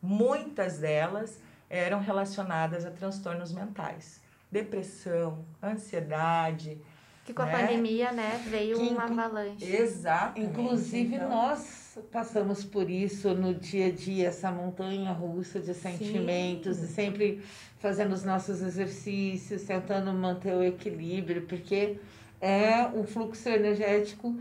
Muitas 0.00 0.78
delas 0.78 1.38
eram 1.70 2.00
relacionadas 2.00 2.84
a 2.84 2.90
transtornos 2.90 3.52
mentais. 3.52 4.20
Depressão, 4.50 5.44
ansiedade, 5.62 6.78
que 7.24 7.32
com 7.32 7.42
a 7.42 7.46
né? 7.46 7.52
pandemia, 7.52 8.12
né, 8.12 8.42
veio 8.46 8.76
que, 8.76 8.88
uma 8.88 9.04
avalanche. 9.04 9.64
Exato. 9.64 10.40
Inclusive, 10.40 11.14
então... 11.14 11.28
nós 11.28 11.98
passamos 12.10 12.64
por 12.64 12.90
isso 12.90 13.34
no 13.34 13.54
dia 13.54 13.86
a 13.86 13.90
dia, 13.90 14.28
essa 14.28 14.50
montanha 14.50 15.12
russa 15.12 15.60
de 15.60 15.74
sentimentos, 15.74 16.78
Sim. 16.78 16.84
e 16.84 16.88
sempre 16.88 17.42
fazendo 17.78 18.12
os 18.12 18.24
nossos 18.24 18.60
exercícios, 18.62 19.62
tentando 19.62 20.12
manter 20.12 20.54
o 20.54 20.62
equilíbrio, 20.62 21.42
porque 21.42 21.98
é 22.40 22.86
um 22.86 23.04
fluxo 23.04 23.48
energético 23.48 24.36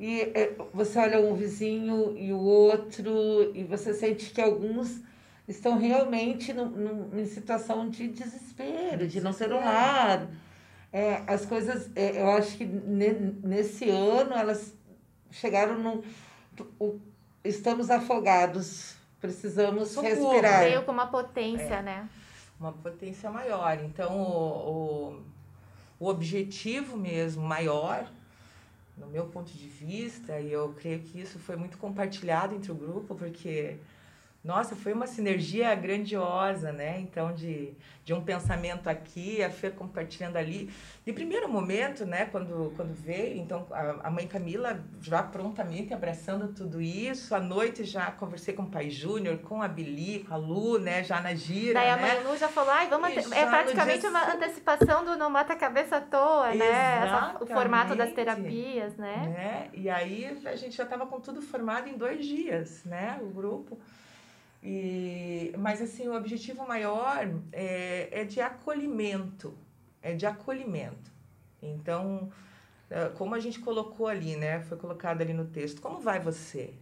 e 0.00 0.20
é, 0.34 0.54
você 0.72 0.98
olha 0.98 1.20
um 1.20 1.34
vizinho 1.34 2.16
e 2.16 2.32
o 2.32 2.38
outro 2.38 3.52
e 3.54 3.64
você 3.64 3.92
sente 3.92 4.30
que 4.30 4.40
alguns 4.40 5.00
estão 5.46 5.78
realmente 5.78 6.52
no, 6.52 6.66
no, 6.66 7.20
em 7.20 7.26
situação 7.26 7.88
de 7.88 8.08
desespero, 8.08 9.06
de 9.08 9.20
não 9.20 9.32
ter 9.32 9.52
um 9.52 9.58
lar 9.58 10.22
é, 10.22 10.47
as 11.26 11.44
coisas, 11.44 11.90
é, 11.94 12.20
eu 12.20 12.30
acho 12.30 12.56
que 12.56 12.64
ne, 12.64 13.12
nesse 13.42 13.88
ano 13.90 14.32
elas 14.32 14.74
chegaram 15.30 15.78
no. 15.78 16.04
O, 16.78 16.98
estamos 17.44 17.90
afogados, 17.90 18.96
precisamos 19.20 19.90
Socorro. 19.90 20.14
respirar. 20.14 20.60
Veio 20.60 20.84
com 20.84 20.92
uma 20.92 21.06
potência, 21.06 21.74
é, 21.74 21.82
né? 21.82 22.08
Uma 22.58 22.72
potência 22.72 23.30
maior. 23.30 23.78
Então, 23.84 24.18
o, 24.18 25.20
o, 26.00 26.04
o 26.06 26.08
objetivo 26.08 26.96
mesmo 26.96 27.42
maior, 27.42 28.10
no 28.96 29.06
meu 29.06 29.26
ponto 29.26 29.52
de 29.52 29.68
vista, 29.68 30.40
e 30.40 30.52
eu 30.52 30.74
creio 30.78 31.00
que 31.00 31.20
isso 31.20 31.38
foi 31.38 31.56
muito 31.56 31.78
compartilhado 31.78 32.54
entre 32.54 32.72
o 32.72 32.74
grupo, 32.74 33.14
porque 33.14 33.76
nossa, 34.48 34.74
foi 34.74 34.94
uma 34.94 35.06
sinergia 35.06 35.74
grandiosa, 35.74 36.72
né? 36.72 36.98
Então, 37.00 37.34
de, 37.34 37.74
de 38.02 38.14
um 38.14 38.22
pensamento 38.24 38.88
aqui, 38.88 39.42
a 39.42 39.50
Fer 39.50 39.72
compartilhando 39.74 40.38
ali. 40.38 40.70
De 41.04 41.12
primeiro 41.12 41.46
momento, 41.50 42.06
né, 42.06 42.24
quando, 42.24 42.72
quando 42.74 42.94
veio, 42.94 43.36
então 43.36 43.66
a, 43.70 44.08
a 44.08 44.10
mãe 44.10 44.26
Camila 44.26 44.82
já 45.02 45.22
prontamente 45.22 45.92
abraçando 45.92 46.48
tudo 46.54 46.80
isso. 46.80 47.34
À 47.34 47.40
noite 47.40 47.84
já 47.84 48.10
conversei 48.10 48.54
com 48.54 48.62
o 48.62 48.70
pai 48.70 48.88
Júnior, 48.88 49.36
com 49.38 49.60
a 49.60 49.68
Bili, 49.68 50.24
com 50.26 50.32
a 50.32 50.38
Lu, 50.38 50.78
né, 50.78 51.04
já 51.04 51.20
na 51.20 51.34
gira. 51.34 51.74
Daí 51.74 51.86
né? 51.88 51.92
a 51.92 51.96
mãe 51.98 52.26
Lu 52.26 52.34
já 52.38 52.48
falou, 52.48 52.72
ai, 52.72 52.88
vamos. 52.88 53.06
Ante- 53.10 53.34
É 53.34 53.44
praticamente 53.44 54.00
dia 54.00 54.08
uma 54.08 54.32
antecipação 54.32 55.04
do 55.04 55.14
Não 55.14 55.28
Mata 55.28 55.52
a 55.52 55.56
Cabeça 55.56 55.98
à 55.98 56.00
Toa, 56.00 56.54
né? 56.54 56.64
Essa- 57.04 57.36
o 57.38 57.46
formato 57.46 57.94
das 57.94 58.12
terapias, 58.14 58.96
né? 58.96 59.16
né? 59.28 59.68
E 59.74 59.90
aí 59.90 60.40
a 60.46 60.56
gente 60.56 60.74
já 60.74 60.84
estava 60.84 61.04
com 61.06 61.20
tudo 61.20 61.42
formado 61.42 61.86
em 61.86 61.98
dois 61.98 62.24
dias, 62.24 62.82
né? 62.86 63.18
O 63.20 63.26
grupo. 63.26 63.78
E, 64.62 65.52
mas 65.58 65.80
assim, 65.80 66.08
o 66.08 66.14
objetivo 66.14 66.66
maior 66.66 67.28
é, 67.52 68.08
é 68.20 68.24
de 68.24 68.40
acolhimento, 68.40 69.56
é 70.02 70.14
de 70.14 70.26
acolhimento. 70.26 71.12
Então, 71.62 72.30
eh, 72.90 73.08
como 73.16 73.34
a 73.34 73.40
gente 73.40 73.60
colocou 73.60 74.06
ali, 74.06 74.36
né? 74.36 74.60
Foi 74.62 74.76
colocado 74.76 75.22
ali 75.22 75.32
no 75.32 75.46
texto, 75.46 75.80
como 75.80 76.00
vai 76.00 76.20
você? 76.20 76.74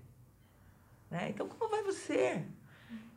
Né? 1.11 1.31
Então, 1.31 1.49
como 1.49 1.71
vai 1.71 1.83
você? 1.83 2.45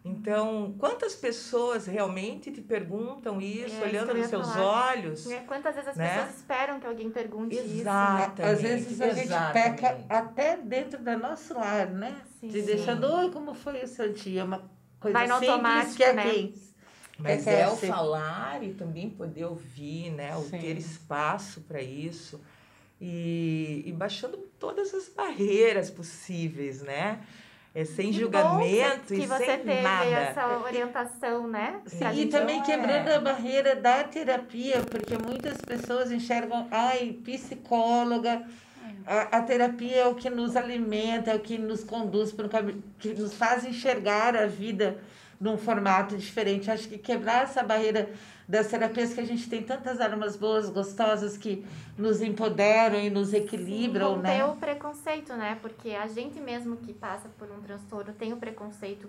Então, 0.03 0.73
quantas 0.79 1.13
pessoas 1.13 1.85
realmente 1.85 2.51
te 2.51 2.61
perguntam 2.61 3.41
isso, 3.41 3.75
É 3.83 3.87
olhando 3.87 4.13
nos 4.13 4.27
seus 4.27 4.47
falar. 4.53 4.91
olhos? 4.93 5.25
E 5.29 5.35
Quantas 5.41 5.75
vezes 5.75 5.89
as 5.89 5.95
Né? 5.97 6.15
pessoas 6.15 6.35
esperam 6.37 6.79
que 6.79 6.87
alguém 6.87 7.09
pergunte 7.09 7.55
isso? 7.55 7.81
Exato. 7.81 8.41
Às 8.41 8.61
vezes 8.61 9.01
a 9.01 9.09
gente 9.09 9.25
exatamente. 9.25 9.81
peca 9.81 10.05
até 10.09 10.55
dentro 10.57 11.03
do 11.03 11.17
nosso 11.17 11.53
lar, 11.53 11.87
né? 11.89 12.15
Sim. 12.39 12.47
De 12.47 12.61
deixando, 12.61 13.03
oi, 13.05 13.29
como 13.29 13.53
foi 13.53 13.83
o 13.83 13.87
seu 13.87 14.13
dia? 14.13 14.45
Uma 14.45 14.69
coisa 15.01 15.17
Vai 15.17 15.27
no 15.27 15.33
simples 15.35 15.49
automático, 15.51 15.95
que 15.97 16.03
é 16.03 16.13
né? 16.13 16.23
quem? 16.31 16.53
Mas 17.17 17.45
É 17.45 17.61
é 17.63 17.67
o 17.67 17.75
falar 17.75 18.63
e 18.63 18.73
também 18.73 19.09
poder 19.09 19.43
ouvir, 19.45 20.11
né? 20.11 20.33
O 20.37 20.43
Sim. 20.43 20.59
ter 20.59 20.77
espaço 20.77 21.59
para 21.61 21.81
isso. 21.81 22.39
E, 23.01 23.83
e 23.85 23.91
baixando 23.91 24.37
todas 24.57 24.93
as 24.93 25.09
barreiras 25.09 25.89
possíveis, 25.91 26.81
né? 26.81 27.21
É, 27.73 27.85
sem 27.85 28.07
Que 28.11 28.19
julgamento 28.19 29.09
bom 29.09 29.15
que 29.15 29.21
e 29.21 29.25
você 29.27 29.45
sem 29.45 29.59
teve 29.59 29.81
nada. 29.81 30.05
essa 30.09 30.57
orientação, 30.57 31.47
né? 31.47 31.81
Que 31.87 32.03
a 32.03 32.13
E 32.13 32.25
também 32.25 32.59
é. 32.59 32.63
quebrando 32.63 33.09
a 33.09 33.19
barreira 33.19 33.75
da 33.75 34.03
terapia, 34.03 34.81
porque 34.89 35.15
muitas 35.17 35.61
pessoas 35.61 36.11
enxergam, 36.11 36.67
ai, 36.71 37.15
psicóloga, 37.23 38.43
a, 39.05 39.37
a 39.37 39.41
terapia 39.43 39.97
é 39.97 40.07
o 40.07 40.15
que 40.15 40.29
nos 40.29 40.55
alimenta, 40.55 41.31
é 41.31 41.35
o 41.35 41.39
que 41.39 41.57
nos 41.57 41.83
conduz 41.83 42.31
para 42.31 42.47
um 42.47 42.49
caminho, 42.49 42.83
que 42.97 43.13
nos 43.13 43.33
faz 43.35 43.63
enxergar 43.63 44.35
a 44.35 44.47
vida 44.47 44.97
num 45.39 45.57
formato 45.57 46.17
diferente. 46.17 46.69
Acho 46.71 46.87
que 46.89 46.97
quebrar 46.97 47.43
essa 47.43 47.63
barreira 47.63 48.09
das 48.49 48.67
terapias 48.67 49.13
que 49.13 49.21
a 49.21 49.25
gente 49.25 49.47
tem 49.47 49.61
tantas 49.61 50.01
armas 50.01 50.35
boas, 50.35 50.69
gostosas, 50.71 51.37
que 51.37 51.63
nos 51.95 52.19
empoderam 52.19 52.99
e 52.99 53.09
nos 53.09 53.31
equilibram, 53.31 54.15
Sim, 54.15 54.21
né? 54.23 54.41
romper 54.41 54.51
o 54.51 54.59
preconceito, 54.59 55.33
né? 55.33 55.59
Porque 55.61 55.91
a 55.91 56.07
gente 56.07 56.41
mesmo 56.41 56.77
que 56.77 56.91
passa 56.91 57.29
por 57.37 57.47
um 57.51 57.61
transtorno 57.61 58.11
tem 58.11 58.33
o 58.33 58.37
preconceito 58.37 59.07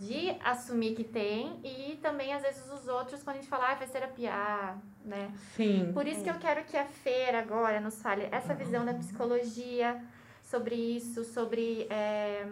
de 0.00 0.36
assumir 0.44 0.96
que 0.96 1.04
tem 1.04 1.60
e 1.64 1.96
também 2.02 2.34
às 2.34 2.42
vezes 2.42 2.70
os 2.70 2.88
outros 2.88 3.22
quando 3.22 3.36
a 3.36 3.38
gente 3.38 3.48
fala, 3.48 3.72
ah, 3.72 3.76
faz 3.76 3.92
terapia, 3.92 4.32
ah, 4.34 4.76
né? 5.04 5.30
Sim. 5.54 5.92
Por 5.94 6.04
isso 6.06 6.24
que 6.24 6.28
eu 6.28 6.34
quero 6.34 6.64
que 6.64 6.76
a 6.76 6.84
Feira 6.84 7.38
agora 7.38 7.80
nos 7.80 8.02
fale 8.02 8.28
essa 8.32 8.54
visão 8.54 8.84
da 8.84 8.92
psicologia 8.92 10.02
sobre 10.42 10.74
isso, 10.74 11.24
sobre 11.24 11.86
é, 11.90 12.44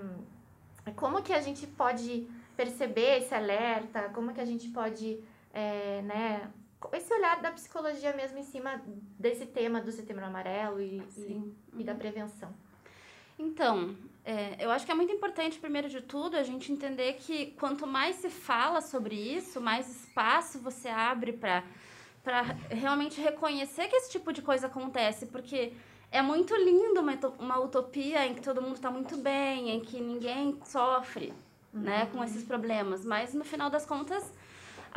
como 0.95 1.21
que 1.21 1.33
a 1.33 1.41
gente 1.41 1.67
pode 1.67 2.29
perceber 2.57 3.19
esse 3.19 3.35
alerta, 3.35 4.03
como 4.15 4.33
que 4.33 4.41
a 4.41 4.45
gente 4.45 4.69
pode, 4.69 5.19
é, 5.53 6.03
né, 6.03 6.50
esse 6.93 7.12
olhar 7.12 7.41
da 7.41 7.50
psicologia 7.53 8.12
mesmo 8.15 8.38
em 8.38 8.43
cima 8.43 8.81
desse 9.19 9.47
tema 9.47 9.81
do 9.81 9.91
setembro 9.91 10.25
amarelo 10.25 10.81
e, 10.81 10.99
e, 10.99 11.11
Sim. 11.11 11.57
e 11.76 11.85
da 11.85 11.95
prevenção. 11.95 12.53
Então, 13.38 13.95
é, 14.25 14.57
eu 14.59 14.71
acho 14.71 14.87
que 14.87 14.93
é 14.93 14.95
muito 14.95 15.12
importante, 15.12 15.59
primeiro 15.59 15.88
de 15.88 16.00
tudo, 16.00 16.37
a 16.37 16.43
gente 16.43 16.73
entender 16.73 17.15
que 17.15 17.53
quanto 17.53 17.87
mais 17.87 18.17
se 18.17 18.31
fala 18.31 18.81
sobre 18.81 19.15
isso, 19.15 19.61
mais 19.61 19.88
espaço 19.88 20.59
você 20.59 20.88
abre 20.88 21.33
para 21.33 21.62
realmente 22.71 23.21
reconhecer 23.21 23.88
que 23.88 23.97
esse 23.97 24.11
tipo 24.11 24.33
de 24.33 24.43
coisa 24.43 24.67
acontece, 24.67 25.26
porque 25.26 25.73
é 26.11 26.23
muito 26.23 26.55
lindo 26.57 27.00
uma, 27.00 27.12
uma 27.38 27.59
utopia 27.61 28.26
em 28.26 28.35
que 28.35 28.41
todo 28.41 28.62
mundo 28.62 28.76
está 28.76 28.91
muito 28.91 29.17
bem, 29.17 29.71
em 29.71 29.81
que 29.81 30.00
ninguém 30.00 30.59
sofre, 30.65 31.33
né, 31.73 32.07
com 32.07 32.25
esses 32.25 32.43
problemas, 32.43 33.05
mas 33.05 33.35
no 33.35 33.45
final 33.45 33.69
das 33.69 33.85
contas, 33.85 34.33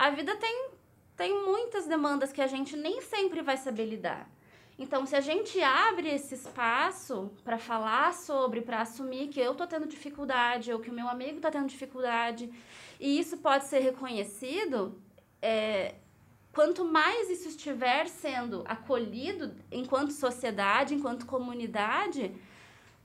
a 0.05 0.09
vida 0.11 0.35
tem 0.37 0.69
tem 1.17 1.33
muitas 1.45 1.85
demandas 1.85 2.31
que 2.31 2.41
a 2.41 2.47
gente 2.47 2.77
nem 2.77 3.01
sempre 3.01 3.41
vai 3.41 3.57
saber 3.57 3.85
lidar. 3.85 4.29
Então, 4.77 5.05
se 5.05 5.13
a 5.13 5.19
gente 5.19 5.61
abre 5.61 6.07
esse 6.07 6.33
espaço 6.33 7.29
para 7.43 7.57
falar 7.57 8.13
sobre, 8.13 8.61
para 8.61 8.79
assumir 8.79 9.27
que 9.27 9.41
eu 9.41 9.53
tô 9.53 9.67
tendo 9.67 9.85
dificuldade 9.85 10.71
ou 10.71 10.79
que 10.79 10.89
o 10.89 10.93
meu 10.93 11.09
amigo 11.09 11.41
tá 11.41 11.51
tendo 11.51 11.67
dificuldade, 11.67 12.49
e 12.97 13.19
isso 13.19 13.35
pode 13.39 13.65
ser 13.65 13.79
reconhecido, 13.79 14.97
é, 15.41 15.95
quanto 16.53 16.85
mais 16.85 17.29
isso 17.29 17.49
estiver 17.49 18.07
sendo 18.07 18.63
acolhido 18.65 19.53
enquanto 19.69 20.11
sociedade, 20.11 20.95
enquanto 20.95 21.25
comunidade, 21.25 22.33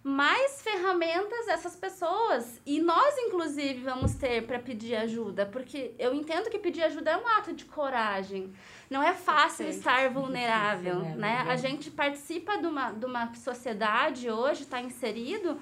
mais 0.04 0.60
ferramentas 0.60 1.48
essas 1.48 1.74
pessoas 1.74 2.60
e 2.66 2.78
nós 2.78 3.16
inclusive 3.16 3.80
vamos 3.80 4.14
ter 4.14 4.46
para 4.46 4.58
pedir 4.58 4.94
ajuda, 4.96 5.46
porque 5.46 5.94
eu 5.98 6.14
entendo 6.14 6.50
que 6.50 6.58
pedir 6.58 6.82
ajuda 6.82 7.12
é 7.12 7.16
um 7.16 7.26
ato 7.26 7.54
de 7.54 7.64
coragem. 7.64 8.52
Não 8.90 9.02
é 9.02 9.14
fácil 9.14 9.66
estar 9.66 10.10
vulnerável, 10.10 10.98
né? 10.98 11.14
né? 11.16 11.44
A 11.48 11.56
gente 11.56 11.90
participa 11.90 12.58
de 12.58 12.66
uma, 12.66 12.92
de 12.92 13.06
uma 13.06 13.34
sociedade 13.34 14.30
hoje, 14.30 14.64
está 14.64 14.78
inserido 14.78 15.58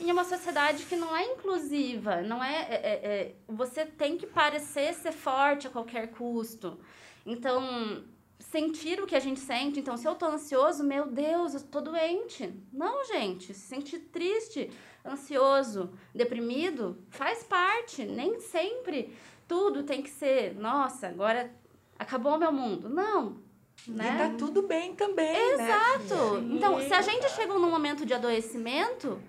em 0.00 0.10
uma 0.10 0.24
sociedade 0.24 0.86
que 0.86 0.96
não 0.96 1.16
é 1.16 1.24
inclusiva, 1.26 2.20
não 2.20 2.42
é, 2.42 2.62
é- 2.62 2.74
é- 2.74 3.00
é- 3.06 3.34
você 3.46 3.86
tem 3.86 4.18
que 4.18 4.26
parecer 4.26 4.92
ser 4.94 5.12
forte 5.12 5.68
a 5.68 5.70
qualquer 5.70 6.08
custo. 6.08 6.80
Então, 7.24 8.02
sentir 8.38 9.00
o 9.00 9.06
que 9.06 9.16
a 9.16 9.20
gente 9.20 9.40
sente. 9.40 9.80
Então, 9.80 9.96
se 9.96 10.06
eu 10.06 10.14
tô 10.14 10.26
ansioso, 10.26 10.84
meu 10.84 11.06
Deus, 11.06 11.54
eu 11.54 11.60
tô 11.60 11.80
doente. 11.80 12.52
Não, 12.72 13.04
gente. 13.04 13.52
Se 13.54 13.66
sentir 13.66 13.98
triste, 13.98 14.70
ansioso, 15.04 15.92
deprimido, 16.14 16.98
faz 17.10 17.42
parte. 17.42 18.04
Nem 18.04 18.40
sempre 18.40 19.14
tudo 19.46 19.82
tem 19.82 20.02
que 20.02 20.10
ser, 20.10 20.54
nossa, 20.54 21.08
agora 21.08 21.52
acabou 21.98 22.34
o 22.34 22.38
meu 22.38 22.52
mundo. 22.52 22.88
Não. 22.88 23.42
Né? 23.86 24.14
E 24.14 24.18
tá 24.18 24.38
tudo 24.38 24.62
bem 24.62 24.94
também, 24.94 25.56
né? 25.56 25.64
Exato. 25.64 26.38
Então, 26.50 26.80
se 26.80 26.94
a 26.94 27.02
gente 27.02 27.28
chegou 27.30 27.58
num 27.58 27.70
momento 27.70 28.06
de 28.06 28.14
adoecimento, 28.14 29.20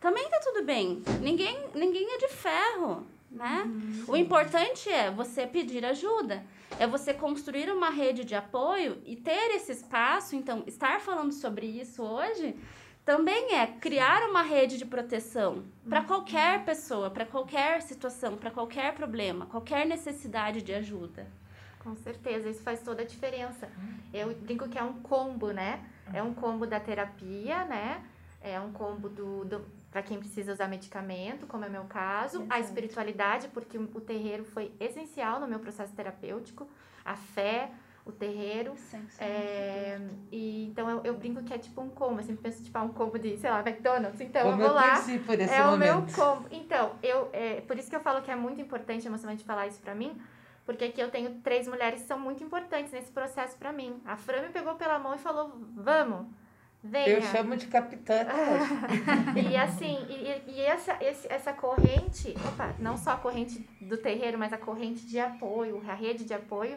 também 0.00 0.28
tá 0.30 0.40
tudo 0.42 0.64
bem. 0.64 1.02
Ninguém, 1.20 1.58
ninguém 1.74 2.14
é 2.14 2.18
de 2.18 2.28
ferro, 2.28 3.06
né? 3.30 3.70
O 4.08 4.16
importante 4.16 4.88
é 4.88 5.10
você 5.10 5.46
pedir 5.46 5.84
ajuda. 5.84 6.42
É 6.78 6.86
você 6.86 7.12
construir 7.12 7.70
uma 7.70 7.90
rede 7.90 8.24
de 8.24 8.34
apoio 8.34 9.02
e 9.04 9.16
ter 9.16 9.54
esse 9.56 9.72
espaço. 9.72 10.34
Então, 10.34 10.64
estar 10.66 11.00
falando 11.00 11.32
sobre 11.32 11.66
isso 11.66 12.02
hoje 12.02 12.56
também 13.04 13.54
é 13.54 13.66
criar 13.66 14.28
uma 14.28 14.42
rede 14.42 14.78
de 14.78 14.84
proteção 14.84 15.64
para 15.88 16.02
qualquer 16.04 16.64
pessoa, 16.64 17.10
para 17.10 17.24
qualquer 17.24 17.82
situação, 17.82 18.36
para 18.36 18.50
qualquer 18.50 18.94
problema, 18.94 19.46
qualquer 19.46 19.86
necessidade 19.86 20.62
de 20.62 20.72
ajuda. 20.72 21.26
Com 21.80 21.96
certeza, 21.96 22.48
isso 22.48 22.62
faz 22.62 22.82
toda 22.82 23.02
a 23.02 23.06
diferença. 23.06 23.68
Eu 24.12 24.34
brinco 24.34 24.68
que 24.68 24.78
é 24.78 24.82
um 24.82 25.00
combo, 25.00 25.50
né? 25.50 25.82
É 26.12 26.22
um 26.22 26.34
combo 26.34 26.66
da 26.66 26.78
terapia, 26.78 27.64
né? 27.64 28.04
É 28.42 28.60
um 28.60 28.70
combo 28.70 29.08
do, 29.08 29.44
do 29.44 29.64
para 29.90 30.02
quem 30.02 30.18
precisa 30.18 30.52
usar 30.52 30.68
medicamento, 30.68 31.46
como 31.46 31.64
é 31.64 31.68
meu 31.68 31.84
caso, 31.84 32.40
a 32.48 32.58
Exato. 32.58 32.60
espiritualidade, 32.60 33.48
porque 33.48 33.76
o 33.76 33.82
o 33.94 34.00
terreiro 34.00 34.44
foi 34.44 34.72
essencial 34.78 35.40
no 35.40 35.48
meu 35.48 35.58
processo 35.58 35.92
terapêutico, 35.94 36.68
a 37.04 37.16
fé, 37.16 37.70
o 38.06 38.12
terreiro. 38.12 38.74
É, 39.18 39.98
e 40.30 40.66
então 40.66 40.88
eu, 40.88 41.00
eu 41.04 41.14
brinco 41.14 41.42
que 41.42 41.52
é 41.52 41.58
tipo 41.58 41.80
um 41.80 41.88
combo, 41.90 42.20
eu 42.20 42.24
sempre 42.24 42.42
penso 42.42 42.62
tipo 42.62 42.76
ah, 42.78 42.82
um 42.82 42.88
combo 42.92 43.18
de, 43.18 43.36
sei 43.36 43.50
lá, 43.50 43.60
McDonald's. 43.60 44.20
Então 44.20 44.42
Como 44.50 44.62
eu 44.62 44.66
vou 44.68 44.74
lá. 44.76 44.94
torci 44.94 45.18
por 45.18 45.38
esse 45.38 45.52
É 45.52 45.62
o 45.66 45.76
meu 45.76 45.94
momento. 45.96 46.14
combo. 46.14 46.48
Então, 46.50 46.92
eu, 47.02 47.28
é, 47.32 47.60
por 47.62 47.76
isso 47.78 47.90
que 47.90 47.96
eu 47.96 48.00
falo 48.00 48.22
que 48.22 48.30
é 48.30 48.36
muito 48.36 48.60
importante 48.60 49.06
emocionalmente 49.06 49.44
falar 49.44 49.66
isso 49.66 49.80
pra 49.80 49.94
mim, 49.94 50.20
porque 50.64 50.84
aqui 50.84 51.00
eu 51.00 51.10
tenho 51.10 51.34
três 51.42 51.66
mulheres 51.66 52.02
que 52.02 52.06
são 52.06 52.18
muito 52.18 52.42
importantes 52.44 52.92
nesse 52.92 53.10
processo 53.10 53.56
pra 53.58 53.72
mim. 53.72 54.00
A 54.04 54.16
Fran 54.16 54.42
me 54.42 54.48
pegou 54.50 54.74
pela 54.76 54.98
mão 54.98 55.14
e 55.14 55.18
falou: 55.18 55.52
vamos, 55.74 56.26
venha. 56.82 57.08
Eu 57.08 57.22
chamo 57.22 57.56
de 57.56 57.66
capitã. 57.66 58.26
E 59.50 59.56
assim, 59.56 59.98
e, 60.08 60.12
e- 60.50 60.54
e 60.56 60.60
essa, 60.60 60.96
esse- 61.02 61.30
essa 61.32 61.52
corrente, 61.52 62.34
opa, 62.48 62.74
não 62.78 62.96
só 62.96 63.12
a 63.12 63.16
corrente 63.16 63.58
do 63.80 63.96
terreiro, 63.96 64.38
mas 64.38 64.52
a 64.52 64.58
corrente 64.58 65.06
de 65.06 65.18
apoio, 65.18 65.82
a 65.88 65.94
rede 65.94 66.24
de 66.24 66.34
apoio, 66.34 66.76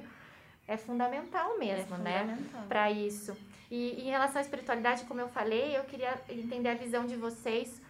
é 0.68 0.78
fundamental 0.78 1.58
mesmo, 1.60 1.98
né? 1.98 2.20
fundamental. 2.22 2.62
para 2.68 2.92
isso. 2.92 3.36
E 3.70 4.02
em 4.08 4.10
relação 4.12 4.38
à 4.40 4.42
espiritualidade, 4.42 5.04
como 5.06 5.20
eu 5.20 5.28
falei, 5.28 5.76
eu 5.78 5.84
queria 5.84 6.14
entender 6.30 6.70
a 6.70 6.76
visão 6.76 7.06
de 7.06 7.16
vocês 7.16 7.82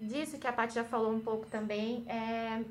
disso 0.00 0.38
que 0.38 0.46
a 0.46 0.52
Paty 0.52 0.74
já 0.74 0.84
falou 0.84 1.12
um 1.12 1.20
pouco 1.20 1.46
também, 1.46 2.04
é, 2.08 2.62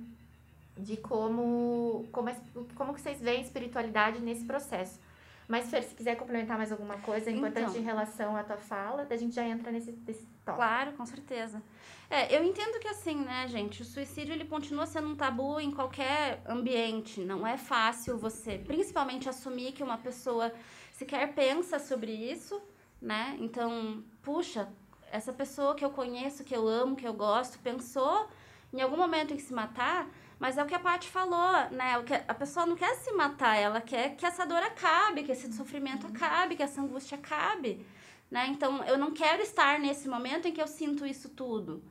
de 0.77 0.95
como, 0.97 2.05
como, 2.11 2.29
é- 2.29 2.37
como 2.75 2.93
que 2.93 3.01
vocês 3.01 3.19
veem 3.19 3.41
espiritualidade 3.41 4.19
nesse 4.19 4.45
processo. 4.45 4.99
Mas, 5.47 5.69
Fer, 5.69 5.81
se 5.81 5.95
quiser 5.95 6.15
complementar 6.15 6.57
mais 6.57 6.71
alguma 6.71 6.97
coisa 6.97 7.31
importante 7.31 7.69
Então. 7.69 7.81
em 7.81 7.85
relação 7.85 8.35
à 8.35 8.43
tua 8.43 8.57
fala, 8.57 9.07
a 9.09 9.15
gente 9.15 9.33
já 9.33 9.47
entra 9.47 9.71
nesse, 9.71 9.91
nesse 10.05 10.25
tópico. 10.43 10.57
Claro, 10.57 10.91
com 10.93 11.05
certeza. 11.05 11.63
É, 12.09 12.35
eu 12.37 12.43
entendo 12.43 12.79
que 12.79 12.87
assim, 12.87 13.15
né, 13.15 13.47
gente, 13.47 13.81
o 13.81 13.85
suicídio 13.85 14.33
ele 14.33 14.45
continua 14.45 14.85
sendo 14.85 15.07
um 15.07 15.15
tabu 15.15 15.59
em 15.59 15.71
qualquer 15.71 16.41
ambiente. 16.45 17.21
Não 17.21 17.47
é 17.47 17.57
fácil 17.57 18.17
você, 18.17 18.57
principalmente, 18.57 19.29
assumir 19.29 19.71
que 19.71 19.83
uma 19.83 19.97
pessoa 19.97 20.51
sequer 20.91 21.33
pensa 21.33 21.79
sobre 21.79 22.11
isso, 22.11 22.61
né? 23.01 23.37
Então, 23.39 24.03
puxa, 24.21 24.67
essa 25.11 25.31
pessoa 25.31 25.75
que 25.75 25.85
eu 25.85 25.89
conheço, 25.91 26.43
que 26.43 26.55
eu 26.55 26.67
amo, 26.67 26.95
que 26.95 27.07
eu 27.07 27.13
gosto, 27.13 27.59
pensou 27.59 28.27
em 28.73 28.81
algum 28.81 28.97
momento 28.97 29.33
em 29.33 29.39
se 29.39 29.53
matar, 29.53 30.09
mas 30.39 30.57
é 30.57 30.63
o 30.63 30.67
que 30.67 30.75
a 30.75 30.79
Paty 30.79 31.09
falou, 31.09 31.69
né? 31.71 31.97
O 31.97 32.03
que 32.03 32.13
a 32.13 32.33
pessoa 32.33 32.65
não 32.65 32.75
quer 32.75 32.95
se 32.95 33.11
matar, 33.13 33.55
ela 33.55 33.81
quer 33.81 34.15
que 34.15 34.25
essa 34.25 34.45
dor 34.45 34.61
acabe, 34.61 35.23
que 35.23 35.31
esse 35.31 35.51
sofrimento 35.53 36.05
acabe, 36.07 36.55
que 36.55 36.63
essa 36.63 36.81
angústia 36.81 37.17
acabe, 37.17 37.85
né? 38.29 38.47
Então, 38.49 38.83
eu 38.83 38.97
não 38.97 39.11
quero 39.11 39.41
estar 39.41 39.79
nesse 39.79 40.07
momento 40.07 40.47
em 40.47 40.51
que 40.51 40.61
eu 40.61 40.67
sinto 40.67 41.05
isso 41.05 41.29
tudo. 41.29 41.83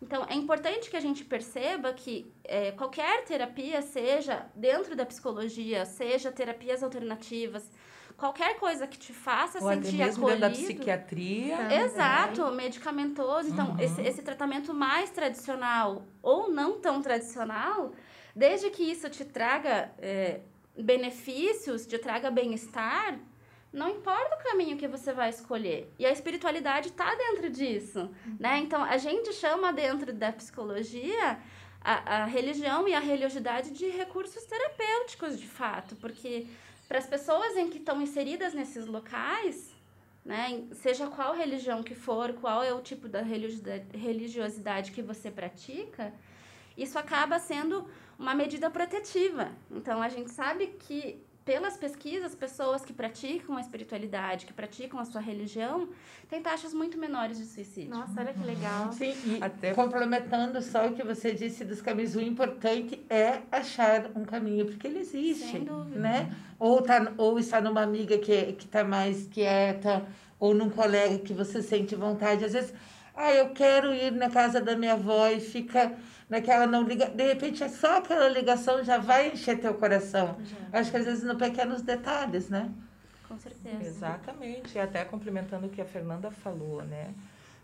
Então, 0.00 0.26
é 0.28 0.34
importante 0.34 0.90
que 0.90 0.96
a 0.96 1.00
gente 1.00 1.24
perceba 1.24 1.92
que 1.92 2.32
é, 2.42 2.72
qualquer 2.72 3.24
terapia, 3.24 3.80
seja 3.82 4.46
dentro 4.54 4.96
da 4.96 5.06
psicologia, 5.06 5.84
seja 5.86 6.32
terapias 6.32 6.82
alternativas, 6.82 7.70
qualquer 8.16 8.58
coisa 8.58 8.86
que 8.86 8.98
te 8.98 9.12
faça 9.12 9.58
Ou 9.62 9.68
até 9.68 9.82
sentir 9.82 9.96
mesmo 9.98 10.24
dentro 10.26 10.40
da 10.40 10.46
acolhido. 10.48 10.66
psiquiatria. 10.68 11.56
Também. 11.56 11.78
Exato, 11.80 12.50
medicamentoso. 12.52 13.48
Então, 13.50 13.70
Uhum. 13.70 13.78
esse, 13.80 14.00
esse 14.02 14.22
tratamento 14.22 14.72
mais 14.74 15.10
tradicional 15.10 16.04
ou 16.22 16.50
não 16.50 16.78
tão 16.80 17.00
tradicional, 17.02 17.92
desde 18.34 18.70
que 18.70 18.82
isso 18.82 19.08
te 19.10 19.24
traga 19.24 19.90
é, 19.98 20.40
benefícios, 20.96 21.86
te 21.86 21.98
traga 21.98 22.30
bem-estar, 22.30 23.18
não 23.72 23.88
importa 23.88 24.36
o 24.36 24.42
caminho 24.50 24.76
que 24.76 24.86
você 24.86 25.12
vai 25.12 25.30
escolher. 25.30 25.90
E 25.98 26.04
a 26.04 26.10
espiritualidade 26.12 26.88
está 26.88 27.14
dentro 27.14 27.48
disso, 27.48 28.10
né? 28.38 28.58
Então, 28.58 28.82
a 28.82 28.98
gente 28.98 29.32
chama 29.32 29.72
dentro 29.72 30.12
da 30.12 30.30
psicologia 30.30 31.38
a, 31.80 32.22
a 32.22 32.24
religião 32.26 32.86
e 32.86 32.94
a 32.94 33.00
religiosidade 33.00 33.70
de 33.70 33.88
recursos 33.88 34.44
terapêuticos, 34.44 35.40
de 35.40 35.46
fato, 35.46 35.96
porque 35.96 36.46
para 36.92 36.98
as 36.98 37.06
pessoas 37.06 37.56
em 37.56 37.70
que 37.70 37.78
estão 37.78 38.02
inseridas 38.02 38.52
nesses 38.52 38.84
locais, 38.84 39.74
né, 40.22 40.62
seja 40.74 41.06
qual 41.06 41.34
religião 41.34 41.82
que 41.82 41.94
for, 41.94 42.34
qual 42.34 42.62
é 42.62 42.70
o 42.74 42.82
tipo 42.82 43.08
da 43.08 43.22
religiosidade 43.94 44.92
que 44.92 45.00
você 45.00 45.30
pratica, 45.30 46.12
isso 46.76 46.98
acaba 46.98 47.38
sendo 47.38 47.88
uma 48.18 48.34
medida 48.34 48.68
protetiva. 48.68 49.52
Então, 49.70 50.02
a 50.02 50.10
gente 50.10 50.30
sabe 50.32 50.66
que, 50.66 51.18
pelas 51.44 51.76
pesquisas, 51.76 52.34
pessoas 52.34 52.84
que 52.84 52.92
praticam 52.92 53.56
a 53.56 53.60
espiritualidade, 53.60 54.46
que 54.46 54.52
praticam 54.52 55.00
a 55.00 55.04
sua 55.04 55.20
religião, 55.20 55.88
têm 56.28 56.40
taxas 56.40 56.72
muito 56.72 56.96
menores 56.96 57.38
de 57.38 57.46
suicídio. 57.46 57.90
Nossa, 57.90 58.20
olha 58.20 58.32
que 58.32 58.44
legal. 58.44 58.92
Sim, 58.92 59.12
e 59.26 59.38
Até- 59.42 59.74
complementando 59.74 60.62
só 60.62 60.86
o 60.86 60.92
que 60.94 61.02
você 61.02 61.32
disse 61.34 61.64
dos 61.64 61.82
caminhos, 61.82 62.14
o 62.14 62.20
importante 62.20 63.04
é 63.10 63.40
achar 63.50 64.10
um 64.14 64.24
caminho, 64.24 64.66
porque 64.66 64.86
ele 64.86 65.00
existe, 65.00 65.50
Sem 65.50 65.64
dúvida. 65.64 65.98
né? 65.98 66.34
Ou, 66.58 66.80
tá, 66.80 67.12
ou 67.18 67.38
está 67.38 67.60
numa 67.60 67.82
amiga 67.82 68.16
que 68.18 68.52
que 68.52 68.64
está 68.64 68.84
mais 68.84 69.26
quieta, 69.26 70.06
ou 70.38 70.54
num 70.54 70.70
colega 70.70 71.18
que 71.18 71.32
você 71.32 71.60
sente 71.60 71.94
vontade. 71.96 72.44
Às 72.44 72.52
vezes, 72.52 72.72
ah, 73.14 73.32
eu 73.32 73.50
quero 73.50 73.92
ir 73.94 74.12
na 74.12 74.30
casa 74.30 74.60
da 74.60 74.76
minha 74.76 74.94
avó 74.94 75.28
e 75.28 75.40
fica 75.40 75.92
naquela 76.28 76.66
não 76.66 76.82
liga. 76.82 77.06
De 77.06 77.26
repente, 77.26 77.62
é 77.62 77.68
só 77.68 77.98
aquela 77.98 78.28
ligação 78.28 78.82
já 78.82 78.98
vai 78.98 79.32
encher 79.32 79.60
teu 79.60 79.74
coração. 79.74 80.38
Acho 80.72 80.90
que 80.90 80.96
às 80.96 81.04
vezes 81.04 81.24
no 81.24 81.36
pequenos 81.36 81.82
detalhes, 81.82 82.48
né? 82.48 82.70
Com 83.28 83.38
certeza. 83.38 83.82
Exatamente. 83.82 84.76
E 84.76 84.80
até 84.80 85.04
complementando 85.04 85.66
o 85.66 85.70
que 85.70 85.80
a 85.80 85.84
Fernanda 85.84 86.30
falou, 86.30 86.82
né? 86.82 87.14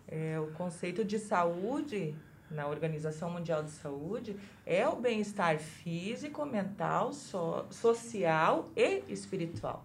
É, 0.07 0.39
o 0.41 0.49
conceito 0.53 1.05
de 1.05 1.19
saúde 1.19 2.15
na 2.51 2.67
Organização 2.67 3.31
Mundial 3.31 3.63
de 3.63 3.71
Saúde 3.71 4.37
é 4.65 4.87
o 4.89 4.97
bem-estar 4.97 5.59
físico, 5.59 6.45
mental, 6.47 7.13
so, 7.13 7.67
social 7.71 8.71
e 8.75 9.03
espiritual. 9.09 9.85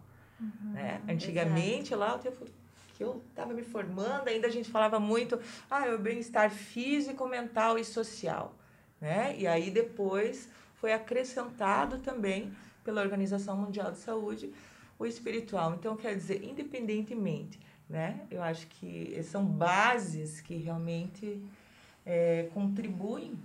né? 0.62 1.02
Antigamente, 1.08 1.94
lá 1.94 2.16
o 2.16 2.20
tempo 2.20 2.46
que 2.94 3.04
eu 3.04 3.22
estava 3.30 3.54
me 3.54 3.64
formando, 3.64 4.28
ainda 4.28 4.48
a 4.48 4.52
gente 4.52 4.70
falava 4.70 5.00
muito, 5.00 5.40
ah, 5.70 5.86
é 5.88 5.94
o 5.94 6.00
bem-estar 6.00 6.50
físico, 6.50 7.28
mental 7.28 7.78
e 7.78 7.84
social. 7.84 8.56
Né? 9.02 9.36
E 9.38 9.48
aí 9.48 9.70
depois 9.70 10.50
foi 10.76 10.94
acrescentado 10.94 12.00
também 12.00 12.56
pela 12.84 13.02
Organização 13.02 13.58
Mundial 13.58 13.92
de 13.92 13.98
Saúde 13.98 14.54
o 15.00 15.06
espiritual. 15.06 15.74
Então, 15.74 15.96
quer 15.96 16.16
dizer, 16.16 16.44
independentemente, 16.44 17.60
né? 17.90 18.22
Eu 18.32 18.42
acho 18.42 18.68
que 18.68 19.22
são 19.24 19.46
bases 19.46 20.40
que 20.40 20.56
realmente 20.56 21.42
é, 22.06 22.50
contribuem 22.54 23.38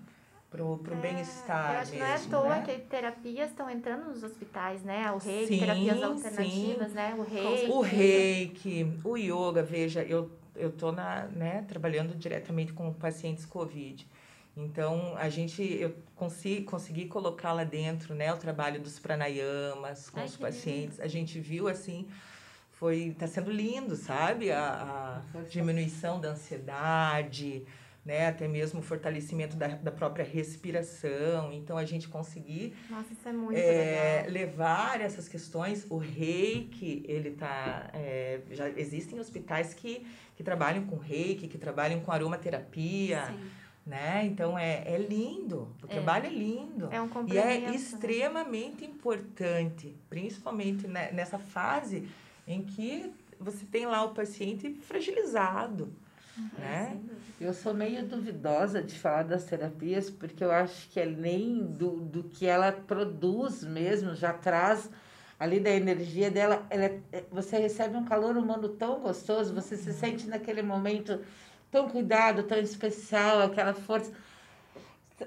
para 0.50 0.64
o 0.64 0.80
É, 0.90 0.94
bem-estar 0.94 1.74
Eu 1.74 1.80
acho 1.80 1.92
que 1.92 1.98
não 1.98 2.06
é 2.06 2.14
à 2.14 2.18
toa 2.18 2.56
né? 2.56 2.62
que 2.62 2.78
terapias 2.86 3.50
estão 3.50 3.68
entrando 3.68 4.08
nos 4.08 4.22
hospitais, 4.22 4.82
né? 4.82 5.10
O 5.12 5.18
reiki, 5.18 5.46
Sim, 5.46 5.58
terapias 5.60 5.98
sim. 5.98 6.04
alternativas, 6.04 6.92
né? 6.94 7.14
O 7.18 7.22
reiki. 7.22 7.70
O 7.70 7.80
reiki, 7.80 9.00
o 9.04 9.16
yoga, 9.16 9.62
veja, 9.62 10.02
eu, 10.02 10.30
eu 10.56 10.72
tô 10.72 10.90
na, 10.90 11.24
né, 11.26 11.64
trabalhando 11.68 12.14
diretamente 12.14 12.72
com 12.72 12.92
pacientes 12.92 13.44
COVID. 13.44 14.06
Então, 14.56 15.14
a 15.16 15.28
gente, 15.28 15.62
eu 15.62 15.94
consegui, 16.16 16.64
consegui 16.64 17.06
colocar 17.06 17.52
lá 17.52 17.62
dentro, 17.62 18.12
né, 18.14 18.32
o 18.32 18.36
trabalho 18.36 18.80
dos 18.80 18.98
pranayamas 18.98 20.10
com 20.10 20.18
Ai, 20.18 20.26
os 20.26 20.36
pacientes. 20.36 20.98
A 20.98 21.06
gente 21.06 21.38
viu, 21.38 21.68
assim, 21.68 22.08
foi, 22.72 23.14
tá 23.16 23.26
sendo 23.28 23.52
lindo, 23.52 23.94
sabe? 23.94 24.50
A, 24.50 25.22
a 25.32 25.40
diminuição 25.42 26.20
da 26.20 26.30
ansiedade, 26.30 27.64
né, 28.08 28.28
até 28.28 28.48
mesmo 28.48 28.80
o 28.80 28.82
fortalecimento 28.82 29.54
da, 29.54 29.66
da 29.68 29.90
própria 29.92 30.24
respiração. 30.24 31.52
Então, 31.52 31.76
a 31.76 31.84
gente 31.84 32.08
conseguir 32.08 32.74
Nossa, 32.88 33.12
é 33.54 34.24
é, 34.24 34.26
levar 34.30 34.98
essas 35.02 35.28
questões. 35.28 35.84
O 35.90 35.98
reiki, 35.98 37.04
ele 37.06 37.32
tá. 37.32 37.90
é, 37.92 38.40
já 38.50 38.70
existem 38.70 39.20
hospitais 39.20 39.74
que, 39.74 40.06
que 40.34 40.42
trabalham 40.42 40.86
com 40.86 40.96
reiki, 40.96 41.46
que 41.48 41.58
trabalham 41.58 42.00
com 42.00 42.10
aromaterapia, 42.10 43.26
Sim. 43.26 43.50
né? 43.86 44.24
Então 44.24 44.58
é, 44.58 44.84
é 44.86 44.96
lindo. 44.96 45.68
O 45.82 45.86
É. 45.86 45.88
trabalho 45.88 46.26
é 46.28 46.30
lindo. 46.30 46.88
É 46.90 47.02
um 47.02 47.10
E 47.26 47.36
é 47.36 47.60
né? 47.60 47.74
extremamente 47.76 48.86
importante, 48.86 49.94
principalmente 50.08 50.88
ne- 50.88 51.12
nessa 51.12 51.38
fase 51.38 52.08
em 52.46 52.62
que 52.62 53.12
você 53.38 53.66
tem 53.66 53.84
lá 53.84 54.02
o 54.02 54.14
paciente 54.14 54.72
fragilizado, 54.80 55.92
né? 56.56 56.98
Eu 57.40 57.52
sou 57.54 57.72
meio 57.72 58.04
duvidosa 58.06 58.82
de 58.82 58.98
falar 58.98 59.22
das 59.22 59.44
terapias, 59.44 60.10
porque 60.10 60.42
eu 60.42 60.50
acho 60.50 60.88
que 60.90 61.00
além 61.00 61.64
do, 61.64 62.00
do 62.00 62.24
que 62.24 62.46
ela 62.46 62.72
produz 62.72 63.62
mesmo, 63.62 64.14
já 64.14 64.32
traz 64.32 64.90
ali 65.38 65.60
da 65.60 65.70
energia 65.70 66.30
dela, 66.30 66.66
ela, 66.68 66.84
é- 67.12 67.24
você 67.30 67.58
recebe 67.58 67.96
um 67.96 68.04
calor 68.04 68.36
humano 68.36 68.68
tão 68.70 69.00
gostoso, 69.00 69.54
você 69.54 69.76
se 69.76 69.92
sente 69.92 70.26
naquele 70.26 70.62
momento 70.62 71.20
tão 71.70 71.88
cuidado, 71.88 72.42
tão 72.42 72.58
especial, 72.58 73.42
aquela 73.42 73.72
força. 73.72 74.12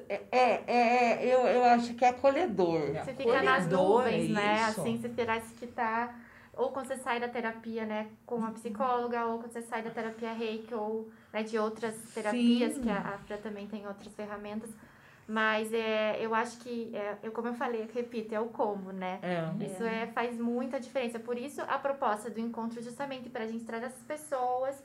É, 0.09 0.21
é, 0.31 0.63
é 0.67 1.25
eu, 1.25 1.39
eu 1.47 1.63
acho 1.63 1.93
que 1.93 2.03
é 2.03 2.09
acolhedor. 2.09 2.93
Você 2.93 3.13
fica 3.13 3.41
nas 3.41 3.65
Acolhedor, 3.65 4.03
nuvens, 4.03 4.29
é 4.29 4.33
né? 4.33 4.63
Assim, 4.63 4.97
você 4.97 5.09
parece 5.09 5.53
que 5.53 5.67
tá. 5.67 6.13
Ou 6.61 6.71
quando 6.71 6.87
você 6.87 6.97
sai 6.97 7.19
da 7.19 7.27
terapia, 7.27 7.85
né, 7.85 8.07
com 8.23 8.45
a 8.45 8.51
psicóloga, 8.51 9.25
ou 9.25 9.39
quando 9.39 9.51
você 9.51 9.63
sai 9.63 9.81
da 9.81 9.89
terapia 9.89 10.31
reiki, 10.31 10.73
ou 10.73 11.09
né, 11.33 11.41
de 11.41 11.57
outras 11.57 11.95
terapias, 12.13 12.75
Sim. 12.75 12.81
que 12.81 12.89
a, 12.89 12.99
a 12.99 13.17
Fra 13.17 13.37
também 13.37 13.67
tem 13.67 13.87
outras 13.87 14.13
ferramentas. 14.13 14.69
Mas 15.27 15.73
é, 15.73 16.17
eu 16.19 16.35
acho 16.35 16.59
que, 16.59 16.95
é, 16.95 17.17
eu, 17.23 17.31
como 17.31 17.47
eu 17.47 17.53
falei, 17.55 17.81
eu 17.81 17.87
repito, 17.91 18.35
é 18.35 18.39
o 18.39 18.47
como, 18.47 18.91
né? 18.91 19.19
É. 19.23 19.65
Isso 19.65 19.83
é, 19.83 20.07
faz 20.07 20.37
muita 20.37 20.79
diferença. 20.79 21.19
Por 21.19 21.37
isso, 21.37 21.61
a 21.61 21.79
proposta 21.79 22.29
do 22.29 22.39
encontro 22.39 22.79
é 22.79 22.83
justamente 22.83 23.29
para 23.29 23.45
a 23.45 23.47
gente 23.47 23.63
trazer 23.63 23.85
essas 23.85 24.03
pessoas, 24.03 24.83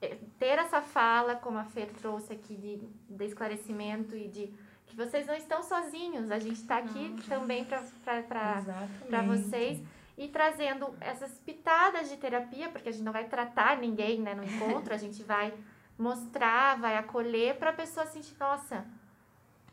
eh, 0.00 0.16
ter 0.38 0.58
essa 0.58 0.80
fala, 0.80 1.36
como 1.36 1.58
a 1.58 1.64
Fer 1.64 1.90
trouxe 2.00 2.32
aqui, 2.32 2.54
de, 2.56 3.14
de 3.14 3.24
esclarecimento 3.24 4.16
e 4.16 4.26
de 4.26 4.52
que 4.86 4.96
vocês 4.96 5.26
não 5.26 5.34
estão 5.34 5.62
sozinhos. 5.62 6.30
A 6.30 6.38
gente 6.38 6.60
está 6.60 6.78
aqui 6.78 7.14
também 7.28 7.64
para 7.64 7.78
Exatamente. 8.18 9.04
para 9.08 9.22
vocês 9.22 9.82
e 10.16 10.28
trazendo 10.28 10.94
essas 11.00 11.32
pitadas 11.38 12.08
de 12.08 12.16
terapia, 12.16 12.68
porque 12.68 12.88
a 12.88 12.92
gente 12.92 13.04
não 13.04 13.12
vai 13.12 13.24
tratar 13.24 13.78
ninguém 13.78 14.20
né, 14.20 14.34
no 14.34 14.44
encontro, 14.44 14.94
a 14.94 14.98
gente 14.98 15.22
vai 15.22 15.52
mostrar, 15.98 16.78
vai 16.78 16.96
acolher 16.96 17.56
para 17.56 17.70
a 17.70 17.74
pessoa 17.74 18.06
sentir, 18.06 18.34
nossa, 18.38 18.84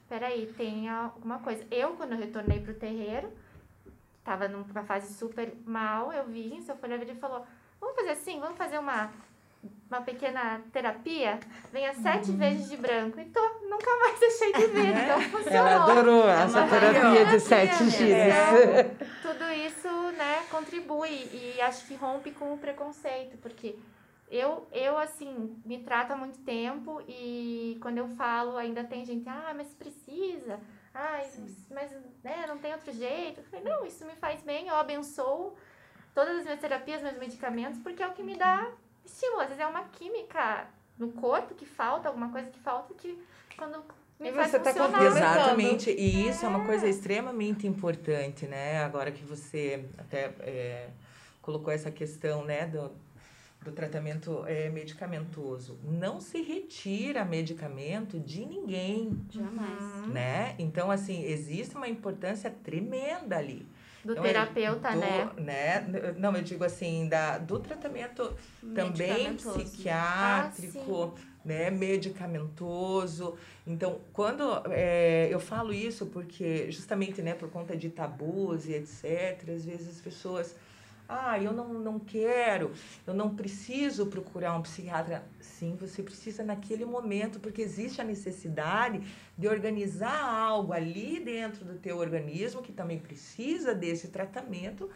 peraí, 0.08 0.52
tem 0.58 0.90
alguma 0.90 1.40
coisa. 1.40 1.66
Eu, 1.70 1.96
quando 1.96 2.14
eu 2.14 2.18
retornei 2.18 2.60
pro 2.62 2.74
terreiro, 2.74 3.32
tava 4.24 4.48
numa 4.48 4.84
fase 4.84 5.14
super 5.14 5.54
mal, 5.66 6.12
eu 6.14 6.26
vi 6.26 6.58
isso, 6.58 6.72
eu 6.72 6.78
falei 6.78 6.98
a 6.98 7.00
vida 7.00 7.14
e 7.14 7.20
falou, 7.20 7.46
vamos 7.80 7.96
fazer 7.96 8.12
assim, 8.12 8.40
vamos 8.40 8.58
fazer 8.58 8.78
uma, 8.78 9.12
uma 9.90 10.02
pequena 10.02 10.62
terapia, 10.72 11.40
venha 11.72 11.94
sete 11.96 12.32
vezes 12.32 12.70
de 12.70 12.78
branco. 12.78 13.20
E 13.20 13.26
tô, 13.26 13.42
nunca 13.68 13.96
mais 13.98 14.20
deixei 14.20 14.54
de 14.54 14.68
ver, 14.68 14.96
então 14.96 15.22
funcionou. 15.22 15.68
Ela 15.68 15.84
adorou 15.84 16.30
essa 16.30 16.60
uma 16.60 16.70
terapia 16.70 17.26
de 17.26 17.40
sete 17.40 17.84
mesmo. 17.84 17.98
dias. 17.98 19.10
Tudo 19.22 19.52
isso, 19.52 20.12
né, 20.12 20.44
contribui 20.52 21.30
e 21.34 21.60
acho 21.62 21.88
que 21.88 21.96
rompe 21.96 22.32
com 22.32 22.54
o 22.54 22.58
preconceito, 22.58 23.38
porque 23.38 23.76
eu, 24.30 24.68
eu 24.72 24.98
assim, 24.98 25.60
me 25.66 25.80
trato 25.80 26.14
há 26.14 26.16
muito 26.16 26.38
tempo 26.40 27.02
e 27.08 27.78
quando 27.82 27.98
eu 27.98 28.08
falo 28.10 28.58
ainda 28.58 28.84
tem 28.84 29.04
gente, 29.04 29.28
ah, 29.28 29.54
mas 29.56 29.74
precisa, 29.74 30.60
ah, 30.94 31.20
mas 31.72 31.92
né, 32.24 32.46
não 32.48 32.60
tem 32.60 32.74
outro 32.74 32.92
jeito. 32.92 33.40
Eu 33.40 33.44
falei, 33.46 33.66
não, 33.66 33.86
isso 33.86 34.06
me 34.06 34.16
faz 34.16 34.44
bem, 34.44 34.68
eu 34.68 34.76
abençoo 34.76 35.56
todas 36.14 36.38
as 36.38 36.44
minhas 36.44 36.60
terapias, 36.60 37.02
meus 37.02 37.18
medicamentos, 37.18 37.80
porque 37.80 38.04
é 38.04 38.08
o 38.08 38.14
que 38.14 38.22
me 38.22 38.36
dá 38.36 38.72
estímulo. 39.12 39.42
Às 39.42 39.48
vezes 39.50 39.64
é 39.64 39.68
uma 39.68 39.84
química 39.86 40.68
no 40.98 41.12
corpo 41.12 41.56
que 41.56 41.66
falta, 41.66 42.08
alguma 42.10 42.30
coisa 42.30 42.50
que 42.50 42.60
falta 42.60 42.94
que 42.94 43.18
quando 43.58 43.84
me 44.20 44.30
E 44.30 44.34
faz 44.34 44.52
você 44.52 44.60
tá 44.60 44.74
funcionar. 44.74 45.06
Exatamente, 45.06 45.90
e 45.92 46.28
isso 46.28 46.46
é 46.46 46.50
uma 46.50 46.66
coisa 46.66 46.88
extremamente 46.88 47.66
importante, 47.66 48.46
né? 48.46 48.84
Agora 48.84 49.12
que 49.12 49.24
você 49.24 49.86
até 49.98 50.34
é, 50.42 50.90
colocou 51.42 51.72
essa 51.72 51.90
questão, 51.90 52.44
né, 52.44 52.68
do, 52.68 52.92
do 53.64 53.72
tratamento 53.72 54.44
é, 54.46 54.70
medicamentoso. 54.70 55.80
Não 55.84 56.20
se 56.20 56.42
retira 56.42 57.24
medicamento 57.24 58.20
de 58.20 58.46
ninguém, 58.46 59.18
Jamais. 59.30 60.08
né? 60.08 60.56
Então, 60.60 60.92
assim, 60.92 61.24
existe 61.24 61.76
uma 61.76 61.88
importância 61.88 62.52
tremenda 62.52 63.38
ali. 63.38 63.66
Do 64.04 64.14
Então, 64.14 64.24
terapeuta, 64.24 64.92
do- 64.92 65.00
né? 65.00 65.30
né? 65.38 66.16
Não, 66.18 66.34
eu 66.36 66.42
digo 66.42 66.64
assim, 66.64 67.08
da, 67.10 67.38
do 67.38 67.60
tratamento 67.60 68.34
também 68.74 69.30
Medicamentoso. 69.30 69.60
psiquiátrico, 69.60 71.14
né, 71.44 71.70
medicamentoso. 71.70 73.36
Então, 73.66 74.00
quando 74.14 74.44
é, 74.72 75.28
eu 75.32 75.40
falo 75.40 75.74
isso, 75.74 76.06
porque 76.08 76.72
justamente, 76.72 77.22
né, 77.22 77.34
por 77.34 77.50
conta 77.50 77.76
de 77.76 77.90
tabus 77.90 78.66
e 78.68 78.74
etc, 78.74 79.50
às 79.56 79.66
vezes 79.66 79.90
as 79.90 80.02
pessoas, 80.02 80.56
ah, 81.10 81.42
eu 81.42 81.52
não, 81.52 81.74
não 81.74 82.00
quero, 82.00 82.72
eu 83.08 83.16
não 83.16 83.36
preciso 83.36 84.06
procurar 84.06 84.56
um 84.56 84.62
psiquiatra. 84.62 85.26
Sim, 85.42 85.76
você 85.76 86.04
precisa 86.04 86.44
naquele 86.44 86.86
momento, 86.86 87.40
porque 87.40 87.64
existe 87.64 88.00
a 88.00 88.04
necessidade 88.04 89.02
de 89.36 89.48
organizar 89.48 90.24
algo 90.24 90.72
ali 90.72 91.20
dentro 91.20 91.66
do 91.66 91.80
teu 91.80 91.98
organismo 91.98 92.62
que 92.62 92.72
também 92.72 93.00
precisa 93.00 93.74
desse 93.74 94.10
tratamento, 94.10 94.88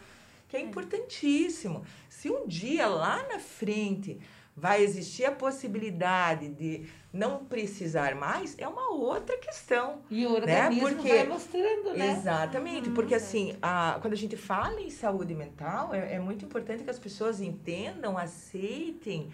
que 0.48 0.56
é 0.56 0.60
importantíssimo. 0.60 1.84
Se 2.08 2.30
um 2.30 2.46
dia 2.46 2.86
lá 2.86 3.26
na 3.26 3.40
frente 3.40 4.20
vai 4.56 4.82
existir 4.82 5.24
a 5.24 5.32
possibilidade 5.32 6.48
de 6.48 6.86
não 7.12 7.44
precisar 7.44 8.14
mais, 8.14 8.54
é 8.58 8.66
uma 8.68 8.90
outra 8.92 9.36
questão. 9.38 10.00
E 10.10 10.24
o 10.26 10.32
organismo 10.32 10.88
Porque- 10.88 11.08
vai 11.08 11.26
mostrando, 11.26 11.92
né? 11.96 12.12
Exatamente, 12.12 12.90
porque 12.90 13.14
assim, 13.14 13.56
a, 13.60 13.98
quando 14.00 14.12
a 14.14 14.16
gente 14.16 14.36
fala 14.36 14.80
em 14.80 14.90
saúde 14.90 15.34
mental, 15.34 15.92
é, 15.94 16.14
é 16.14 16.18
muito 16.20 16.44
importante 16.44 16.84
que 16.84 16.90
as 16.90 16.98
pessoas 16.98 17.40
entendam, 17.40 18.16
aceitem, 18.16 19.28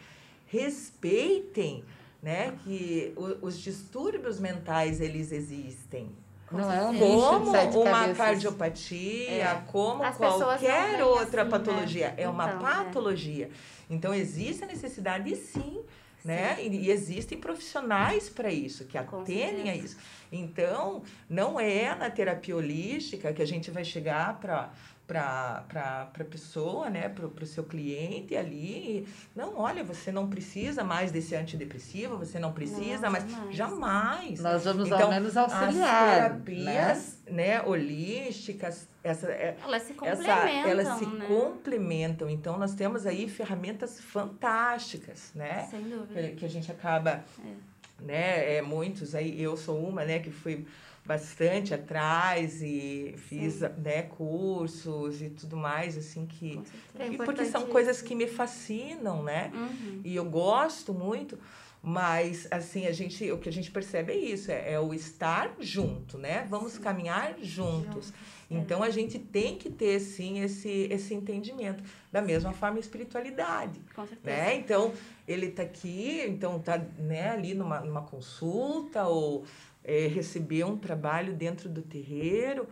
respeitem, 0.47 1.85
né, 2.23 2.55
que 2.65 3.13
o- 3.17 3.47
os 3.47 3.59
distúrbios 3.59 4.39
mentais 4.39 5.01
eles 5.01 5.33
existem. 5.33 6.11
Não 6.51 6.73
é 6.73 6.83
um 6.83 6.93
bicho 6.93 7.05
de 7.05 7.11
Como 7.11 7.51
sete 7.53 7.77
uma 7.77 8.15
cardiopatia, 8.15 9.31
É. 9.45 9.63
como 9.71 10.03
As 10.03 10.17
qualquer 10.17 11.03
outra 11.05 11.43
assim, 11.43 11.51
né? 11.51 11.59
patologia. 11.59 12.15
É 12.17 12.29
uma 12.29 12.47
Então, 12.49 12.59
é. 12.69 12.75
patologia. 12.85 13.51
Então, 13.89 14.13
existe 14.15 14.65
a 14.65 14.67
necessidade, 14.67 15.35
sim, 15.37 15.81
né? 16.25 16.57
E, 16.61 16.69
e 16.69 16.91
existem 16.91 17.39
profissionais 17.39 18.29
para 18.29 18.51
isso, 18.53 18.85
que 18.85 18.99
atendem 18.99 19.71
a 19.71 19.77
isso. 19.77 19.97
Então, 20.33 21.03
não 21.29 21.59
é 21.59 21.95
na 21.95 22.11
terapia 22.11 22.57
holística 22.57 23.33
que 23.33 23.43
a 23.43 23.47
gente 23.47 23.71
vai 23.71 23.85
chegar 23.85 24.39
para 24.41 24.71
para 25.11 26.07
a 26.21 26.25
pessoa, 26.25 26.89
né, 26.89 27.09
para 27.09 27.27
o 27.27 27.47
seu 27.47 27.65
cliente 27.65 28.37
ali. 28.37 29.09
Não, 29.35 29.59
olha, 29.59 29.83
você 29.83 30.13
não 30.13 30.29
precisa 30.31 30.85
mais 30.85 31.11
desse 31.11 31.35
antidepressivo, 31.35 32.17
você 32.17 32.39
não 32.39 32.53
precisa 32.53 33.03
Não, 33.07 33.11
mais. 33.13 33.29
jamais. 33.31 33.57
Jamais. 33.57 34.41
Nós 34.41 34.65
vamos 34.65 34.93
ao 34.93 34.99
Então, 34.99 35.11
menos 35.11 35.37
As 35.37 35.53
auxiliar. 35.53 36.07
né? 36.07 36.15
terapias, 36.15 37.19
né, 37.29 37.61
holísticas, 37.63 38.89
essa, 39.03 39.27
é- 39.33 39.57
Elas 39.65 39.83
se 39.83 39.93
essa, 39.93 39.99
complementam, 40.25 40.71
elas 40.71 40.99
se 40.99 41.07
né? 41.07 41.27
complementam. 41.27 42.31
Então, 42.31 42.57
nós 42.57 42.75
temos 42.75 43.05
aí 43.05 43.29
ferramentas 43.29 43.99
fantásticas, 44.01 45.33
né? 45.35 45.67
Sem 45.71 45.83
dúvida. 45.89 46.23
Que, 46.23 46.29
que 46.37 46.45
a 46.45 46.49
gente 46.49 46.71
acaba, 46.71 47.25
né? 47.99 48.57
É, 48.57 48.63
muitos 48.63 49.15
aí, 49.15 49.43
eu 49.43 49.57
sou 49.57 49.83
uma, 49.85 50.05
né? 50.05 50.19
Que 50.21 50.31
fui 50.31 50.67
bastante 51.05 51.75
atrás 51.75 52.63
e 52.63 53.15
fiz, 53.17 53.61
né? 53.79 54.03
Cursos 54.03 55.21
e 55.21 55.31
tudo 55.31 55.57
mais, 55.57 55.97
assim, 55.97 56.27
que... 56.27 56.61
É 56.99 57.09
E 57.09 57.17
porque 57.17 57.45
são 57.47 57.67
coisas 57.67 58.01
que 58.01 58.15
me 58.15 58.27
fascinam, 58.27 59.23
né? 59.23 59.51
Uhum. 59.55 60.01
E 60.05 60.15
eu 60.15 60.25
gosto 60.25 60.95
muito, 60.95 61.39
mas 61.83 62.47
assim, 62.51 62.87
a 62.87 62.93
gente, 62.93 63.31
o 63.33 63.39
que 63.39 63.49
a 63.49 63.53
gente 63.53 63.71
percebe 63.71 64.13
é 64.13 64.17
isso, 64.17 64.51
é, 64.51 64.75
é 64.75 64.81
o 64.81 64.93
estar 64.93 65.55
junto, 65.59 66.19
né? 66.19 66.47
Vamos 66.51 66.77
caminhar 66.77 67.37
juntos. 67.41 68.13
Então 68.51 68.83
a 68.83 68.91
gente 68.91 69.17
tem 69.19 69.57
que 69.57 69.71
ter 69.71 70.01
sim 70.01 70.41
esse 70.41 70.89
esse 70.91 71.15
entendimento. 71.15 71.83
Da 72.11 72.21
mesma 72.21 72.53
forma 72.53 72.77
a 72.77 72.81
espiritualidade, 72.81 73.81
Com 73.95 74.05
certeza. 74.05 74.37
né? 74.37 74.57
Então 74.57 74.93
ele 75.27 75.51
tá 75.53 75.63
aqui, 75.63 76.21
então 76.27 76.59
tá, 76.59 76.77
né, 76.99 77.31
ali 77.31 77.55
numa, 77.55 77.81
numa 77.81 78.03
consulta 78.03 79.05
ou 79.05 79.45
é, 79.85 80.07
receber 80.07 80.65
um 80.65 80.77
trabalho 80.77 81.35
dentro 81.35 81.69
do 81.69 81.83
terreiro 81.83 82.69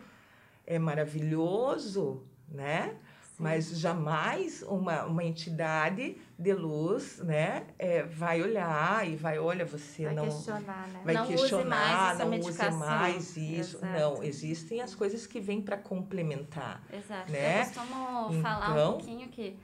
é 0.67 0.79
maravilhoso, 0.79 2.23
né? 2.49 2.95
Mas 3.41 3.79
jamais 3.79 4.63
uma, 4.65 5.05
uma 5.05 5.23
entidade 5.23 6.17
de 6.37 6.53
luz, 6.53 7.19
né, 7.19 7.67
é, 7.79 8.03
vai 8.03 8.43
olhar 8.43 9.09
e 9.09 9.15
vai, 9.15 9.39
olha, 9.39 9.65
você 9.65 10.07
Vai 10.07 10.15
não 10.15 10.25
questionar, 10.25 10.89
né? 10.89 11.01
vai 11.05 11.15
Não 11.15 11.23
use 11.23 11.33
questionar, 11.37 12.15
essa 12.15 12.25
não 12.25 12.31
use 12.37 12.47
medicação. 12.49 12.79
mais 12.81 13.37
isso. 13.37 13.77
Exato. 13.77 13.93
Não, 13.97 14.23
existem 14.25 14.81
as 14.81 14.93
coisas 14.93 15.25
que 15.25 15.39
vêm 15.39 15.63
para 15.63 15.77
complementar. 15.77 16.83
Exato. 16.93 17.31
né? 17.31 17.61
Eu 17.61 17.65
costumo 17.67 18.43
falar 18.43 18.69
um 18.69 18.73
Então- 18.73 18.93
pouquinho 18.95 19.29
que. 19.29 19.57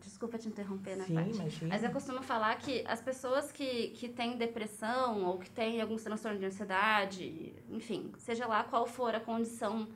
Desculpa 0.00 0.38
te 0.38 0.48
interromper, 0.48 0.96
né, 0.96 1.04
Sim, 1.04 1.14
Paty? 1.14 1.30
imagina. 1.30 1.74
Mas 1.74 1.82
eu 1.82 1.90
costumo 1.90 2.22
falar 2.22 2.56
que 2.56 2.84
as 2.86 3.00
pessoas 3.00 3.50
que, 3.52 3.88
que 3.88 4.08
têm 4.08 4.36
depressão 4.36 5.24
ou 5.24 5.38
que 5.38 5.50
têm 5.50 5.80
algum 5.80 5.96
transtorno 5.96 6.38
de 6.38 6.46
ansiedade, 6.46 7.52
enfim, 7.70 8.12
seja 8.18 8.46
lá 8.46 8.64
qual 8.64 8.86
for 8.86 9.14
a 9.14 9.20
condição 9.20 9.88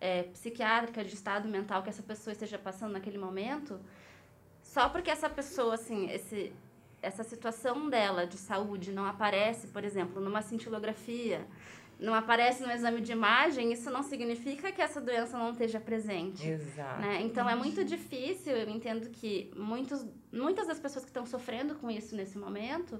é, 0.00 0.22
psiquiátrica, 0.24 1.04
de 1.04 1.14
estado 1.14 1.48
mental 1.48 1.82
que 1.82 1.90
essa 1.90 2.02
pessoa 2.02 2.32
esteja 2.32 2.58
passando 2.58 2.92
naquele 2.92 3.18
momento, 3.18 3.78
só 4.62 4.88
porque 4.88 5.10
essa 5.10 5.28
pessoa, 5.28 5.74
assim, 5.74 6.10
esse, 6.10 6.52
essa 7.02 7.22
situação 7.22 7.90
dela 7.90 8.26
de 8.26 8.36
saúde 8.38 8.92
não 8.92 9.04
aparece, 9.04 9.66
por 9.68 9.84
exemplo, 9.84 10.22
numa 10.22 10.42
cintilografia, 10.42 11.46
não 12.00 12.14
aparece 12.14 12.62
no 12.62 12.72
exame 12.72 13.00
de 13.00 13.12
imagem, 13.12 13.72
isso 13.72 13.90
não 13.90 14.02
significa 14.02 14.72
que 14.72 14.80
essa 14.80 15.00
doença 15.00 15.38
não 15.38 15.50
esteja 15.52 15.78
presente. 15.78 16.48
Exato. 16.48 17.00
Né? 17.02 17.20
Então 17.22 17.48
é 17.48 17.54
muito 17.54 17.84
difícil, 17.84 18.56
eu 18.56 18.68
entendo 18.70 19.10
que 19.10 19.50
muitos, 19.54 20.06
muitas 20.32 20.66
das 20.66 20.80
pessoas 20.80 21.04
que 21.04 21.10
estão 21.10 21.26
sofrendo 21.26 21.74
com 21.74 21.90
isso 21.90 22.16
nesse 22.16 22.38
momento 22.38 22.98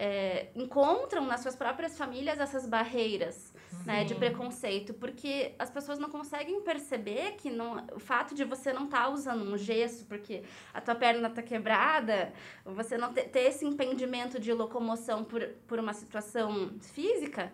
é, 0.00 0.46
encontram 0.54 1.26
nas 1.26 1.40
suas 1.40 1.56
próprias 1.56 1.98
famílias 1.98 2.38
essas 2.38 2.64
barreiras 2.64 3.52
né, 3.84 4.04
de 4.04 4.14
preconceito, 4.14 4.94
porque 4.94 5.54
as 5.58 5.68
pessoas 5.68 5.98
não 5.98 6.08
conseguem 6.08 6.60
perceber 6.62 7.32
que 7.32 7.50
não, 7.50 7.84
o 7.92 7.98
fato 7.98 8.32
de 8.32 8.44
você 8.44 8.72
não 8.72 8.84
estar 8.84 9.08
usando 9.08 9.42
um 9.42 9.58
gesso 9.58 10.06
porque 10.06 10.44
a 10.72 10.80
tua 10.80 10.94
perna 10.94 11.26
está 11.26 11.42
quebrada, 11.42 12.32
você 12.64 12.96
não 12.96 13.12
ter, 13.12 13.24
ter 13.24 13.40
esse 13.40 13.66
impedimento 13.66 14.38
de 14.38 14.52
locomoção 14.52 15.24
por, 15.24 15.44
por 15.66 15.80
uma 15.80 15.92
situação 15.92 16.70
física, 16.80 17.52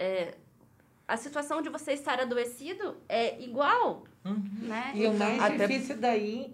é, 0.00 0.34
a 1.06 1.16
situação 1.16 1.60
de 1.62 1.68
você 1.68 1.92
estar 1.92 2.18
adoecido 2.20 2.96
é 3.08 3.40
igual, 3.40 4.04
Uhum. 4.24 4.42
né? 4.62 4.92
E 4.94 5.06
o 5.06 5.12
mais 5.14 5.40
Até- 5.42 5.66
difícil 5.66 5.96
daí 5.98 6.52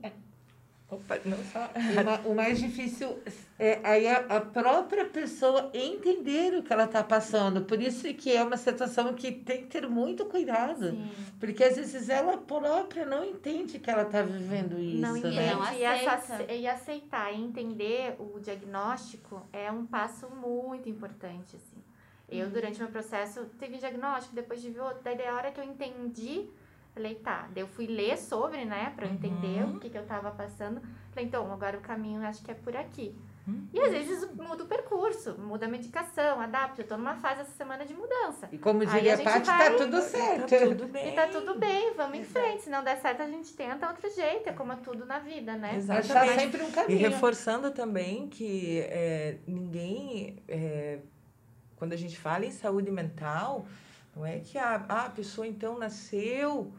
Opa, 0.88 1.18
não 1.24 1.36
só. 1.52 1.68
O 1.74 2.04
ma- 2.04 2.20
O 2.30 2.34
mais 2.34 2.60
difícil 2.60 3.18
é 3.58 3.80
aí 3.82 4.06
a, 4.06 4.18
a 4.36 4.40
própria 4.40 5.04
pessoa 5.04 5.68
entender 5.74 6.54
o 6.54 6.62
que 6.62 6.72
ela 6.72 6.84
está 6.84 7.02
passando. 7.02 7.62
Por 7.62 7.82
isso 7.82 8.02
que 8.14 8.30
é 8.30 8.40
uma 8.44 8.56
situação 8.56 9.12
que 9.12 9.32
tem 9.32 9.62
que 9.62 9.66
ter 9.66 9.88
muito 9.88 10.24
cuidado. 10.26 10.90
Sim. 10.90 11.10
Porque 11.40 11.64
às 11.64 11.74
vezes 11.74 12.08
ela 12.08 12.36
própria 12.36 13.04
não 13.04 13.24
entende 13.24 13.80
que 13.80 13.90
ela 13.90 14.02
está 14.02 14.22
vivendo 14.22 14.78
isso, 14.78 15.00
Não 15.00 15.14
né? 15.14 15.18
entende 15.18 15.54
Não 15.56 15.72
e, 15.74 15.82
essa- 15.82 16.12
aceita. 16.12 16.52
e 16.52 16.68
aceitar 16.68 17.32
e 17.34 17.42
entender 17.42 18.14
o 18.20 18.38
diagnóstico 18.38 19.42
é 19.52 19.68
um 19.72 19.84
passo 19.84 20.28
muito 20.30 20.88
importante, 20.88 21.56
assim. 21.56 21.82
Eu, 22.28 22.50
durante 22.50 22.78
meu 22.80 22.88
processo, 22.88 23.44
teve 23.58 23.78
diagnóstico, 23.78 24.34
depois 24.34 24.60
tive 24.60 24.80
outro. 24.80 24.98
Daí, 25.02 25.16
da 25.16 25.32
hora 25.34 25.52
que 25.52 25.60
eu 25.60 25.64
entendi, 25.64 26.48
falei, 26.92 27.14
tá. 27.16 27.48
Daí 27.54 27.62
eu 27.62 27.68
fui 27.68 27.86
ler 27.86 28.18
sobre, 28.18 28.64
né, 28.64 28.92
pra 28.96 29.06
eu 29.06 29.12
entender 29.12 29.62
Uhum. 29.64 29.76
o 29.76 29.80
que, 29.80 29.88
que 29.90 29.98
eu 29.98 30.04
tava 30.06 30.30
passando. 30.32 30.80
Falei, 31.10 31.26
então, 31.26 31.50
agora 31.52 31.78
o 31.78 31.80
caminho 31.80 32.22
acho 32.26 32.42
que 32.42 32.50
é 32.50 32.54
por 32.54 32.76
aqui. 32.76 33.14
E 33.72 33.78
às 33.80 33.92
vezes 33.92 34.28
muda 34.34 34.64
o 34.64 34.66
percurso, 34.66 35.38
muda 35.38 35.66
a 35.66 35.68
medicação, 35.68 36.40
adapta. 36.40 36.82
Eu 36.82 36.86
tô 36.88 36.96
numa 36.96 37.14
fase 37.14 37.42
essa 37.42 37.52
semana 37.52 37.86
de 37.86 37.94
mudança. 37.94 38.48
E 38.50 38.58
como 38.58 38.84
diria 38.84 39.14
a 39.14 39.18
Paty, 39.18 39.46
tá 39.46 39.70
tudo 39.76 40.02
certo. 40.02 40.50
Tá 40.50 40.58
tudo 40.66 40.88
bem. 40.88 41.08
E 41.08 41.12
tá 41.14 41.26
tudo 41.28 41.54
bem, 41.56 41.94
vamos 41.94 42.18
em 42.18 42.24
frente. 42.24 42.62
Se 42.64 42.70
não 42.70 42.82
der 42.82 42.96
certo, 42.96 43.22
a 43.22 43.28
gente 43.28 43.54
tenta 43.54 43.86
outro 43.86 44.10
jeito. 44.12 44.48
É 44.48 44.52
como 44.52 44.72
é 44.72 44.76
tudo 44.82 45.06
na 45.06 45.20
vida, 45.20 45.52
né? 45.56 45.76
Exatamente. 45.76 46.10
Achar 46.12 46.40
sempre 46.40 46.60
um 46.64 46.72
caminho. 46.72 46.98
E 46.98 47.00
reforçando 47.00 47.70
também 47.70 48.26
que 48.28 48.80
é, 48.80 49.38
ninguém, 49.46 50.42
é, 50.48 50.98
quando 51.76 51.92
a 51.92 51.96
gente 51.96 52.18
fala 52.18 52.44
em 52.44 52.50
saúde 52.50 52.90
mental, 52.90 53.66
não 54.14 54.24
é 54.24 54.38
que 54.38 54.58
a, 54.58 54.76
a 54.88 55.10
pessoa 55.10 55.46
então 55.46 55.78
nasceu 55.78 56.72